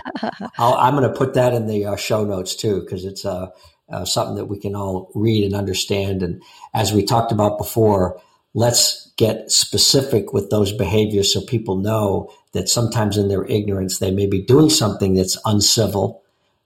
i 0.58 0.88
am 0.88 0.96
going 0.96 1.04
to 1.04 1.16
put 1.16 1.36
that 1.36 1.54
in 1.54 1.68
the 1.68 1.86
uh, 1.86 1.96
show 1.96 2.26
notes 2.26 2.56
too 2.56 2.82
because 2.82 3.06
it's 3.06 3.26
uh, 3.26 3.50
uh, 3.90 4.06
something 4.06 4.36
that 4.36 4.46
we 4.46 4.60
can 4.60 4.76
all 4.76 5.12
read 5.14 5.46
and 5.46 5.54
understand. 5.54 6.24
And 6.24 6.42
as 6.74 6.92
we 6.92 7.04
talked 7.04 7.32
about 7.32 7.60
before, 7.60 8.20
let's 8.56 9.12
get 9.18 9.52
specific 9.52 10.34
with 10.34 10.50
those 10.50 10.72
behaviors 10.72 11.32
so 11.32 11.42
people 11.42 11.78
know 11.78 12.34
that 12.54 12.70
sometimes 12.70 13.18
in 13.18 13.28
their 13.28 13.46
ignorance 13.46 14.00
they 14.00 14.10
may 14.10 14.26
be 14.26 14.42
doing 14.42 14.70
something 14.70 15.14
that's 15.14 15.38
uncivil, 15.46 16.24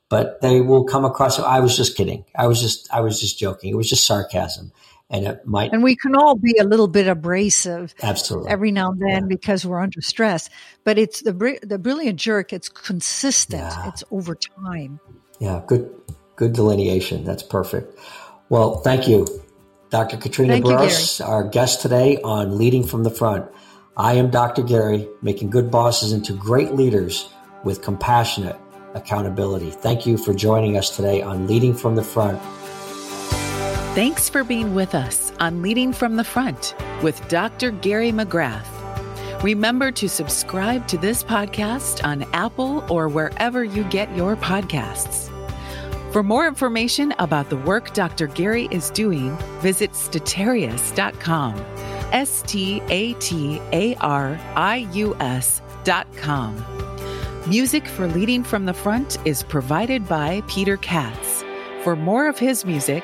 but 0.08 0.40
they 0.42 0.62
will 0.62 0.86
come 0.86 1.04
across. 1.04 1.38
I 1.38 1.60
was 1.60 1.76
just 1.76 1.98
kidding. 1.98 2.24
I 2.34 2.48
was 2.48 2.62
just 2.62 2.88
I 2.94 3.02
was 3.02 3.20
just 3.20 3.38
joking. 3.38 3.72
It 3.72 3.78
was 3.78 3.90
just 3.90 4.06
sarcasm 4.06 4.72
and 5.10 5.26
it 5.26 5.46
might 5.46 5.72
and 5.72 5.84
we 5.84 5.96
can 5.96 6.16
all 6.16 6.36
be 6.36 6.56
a 6.60 6.64
little 6.64 6.88
bit 6.88 7.08
abrasive 7.08 7.96
absolutely. 8.04 8.50
every 8.50 8.72
now 8.72 8.92
and 8.92 9.02
then 9.02 9.24
yeah. 9.24 9.28
because 9.28 9.66
we're 9.66 9.80
under 9.80 10.02
stress 10.02 10.50
but 10.84 10.98
it's 10.98 11.22
the 11.22 11.60
the 11.64 11.80
brilliant 11.80 12.20
jerk 12.20 12.52
it's 12.52 12.70
consistent 12.70 13.62
yeah. 13.62 13.88
it's 13.88 14.04
over 14.12 14.36
time. 14.36 15.00
Yeah 15.40 15.62
good 15.68 15.90
good 16.36 16.54
delineation 16.54 17.24
that's 17.24 17.44
perfect. 17.44 17.98
Well 18.50 18.78
thank 18.82 19.08
you 19.08 19.26
dr 19.90 20.18
katrina 20.18 20.54
thank 20.54 20.66
Burrus, 20.66 21.22
our 21.22 21.48
guest 21.48 21.82
today 21.82 22.20
on 22.24 22.58
leading 22.58 22.86
from 22.86 23.04
the 23.04 23.12
front. 23.12 23.50
I 23.96 24.14
am 24.14 24.30
dr 24.30 24.62
gary 24.64 25.08
making 25.22 25.50
good 25.50 25.72
bosses 25.72 26.12
into 26.12 26.34
great 26.34 26.74
leaders 26.74 27.30
with 27.64 27.82
compassionate 27.82 28.58
accountability. 28.94 29.72
Thank 29.72 30.06
you 30.06 30.18
for 30.18 30.34
joining 30.34 30.78
us 30.78 30.96
today 30.96 31.22
on 31.22 31.48
leading 31.48 31.74
from 31.74 31.96
the 31.96 32.04
front 32.04 32.42
Thanks 33.98 34.30
for 34.30 34.44
being 34.44 34.76
with 34.76 34.94
us 34.94 35.32
on 35.40 35.64
Leading 35.64 35.92
from 35.92 36.18
the 36.18 36.24
Front 36.24 36.76
with 37.02 37.28
Dr. 37.30 37.72
Gary 37.72 38.12
McGrath. 38.12 39.42
Remember 39.42 39.92
to 39.94 40.08
subscribe 40.08 40.88
to 40.90 41.00
this 41.00 41.24
podcast 41.24 42.06
on 42.06 42.22
Apple 42.32 42.86
or 42.94 43.08
wherever 43.08 43.64
you 43.64 43.84
get 43.86 44.16
your 44.16 44.36
podcasts. 44.36 45.32
For 46.14 46.22
more 46.22 46.48
information 46.48 47.12
about 47.18 47.50
the 47.50 47.58
work 47.58 47.92
Dr. 47.96 48.28
Gary 48.28 48.68
is 48.70 48.92
doing, 48.92 49.36
visit 49.62 49.94
statarius.com. 49.94 51.56
S 52.12 52.44
T 52.44 52.84
A 52.90 53.14
T 53.16 53.60
A 53.74 53.96
R 53.96 54.40
I 54.56 54.88
U 54.94 55.16
S.com. 55.20 56.64
Music 57.48 57.88
for 57.88 58.06
Leading 58.06 58.44
from 58.44 58.66
the 58.66 58.76
Front 58.76 59.18
is 59.26 59.42
provided 59.42 60.08
by 60.08 60.44
Peter 60.48 60.78
Katz. 60.78 61.44
For 61.84 61.96
more 61.96 62.28
of 62.28 62.38
his 62.38 62.64
music, 62.64 63.04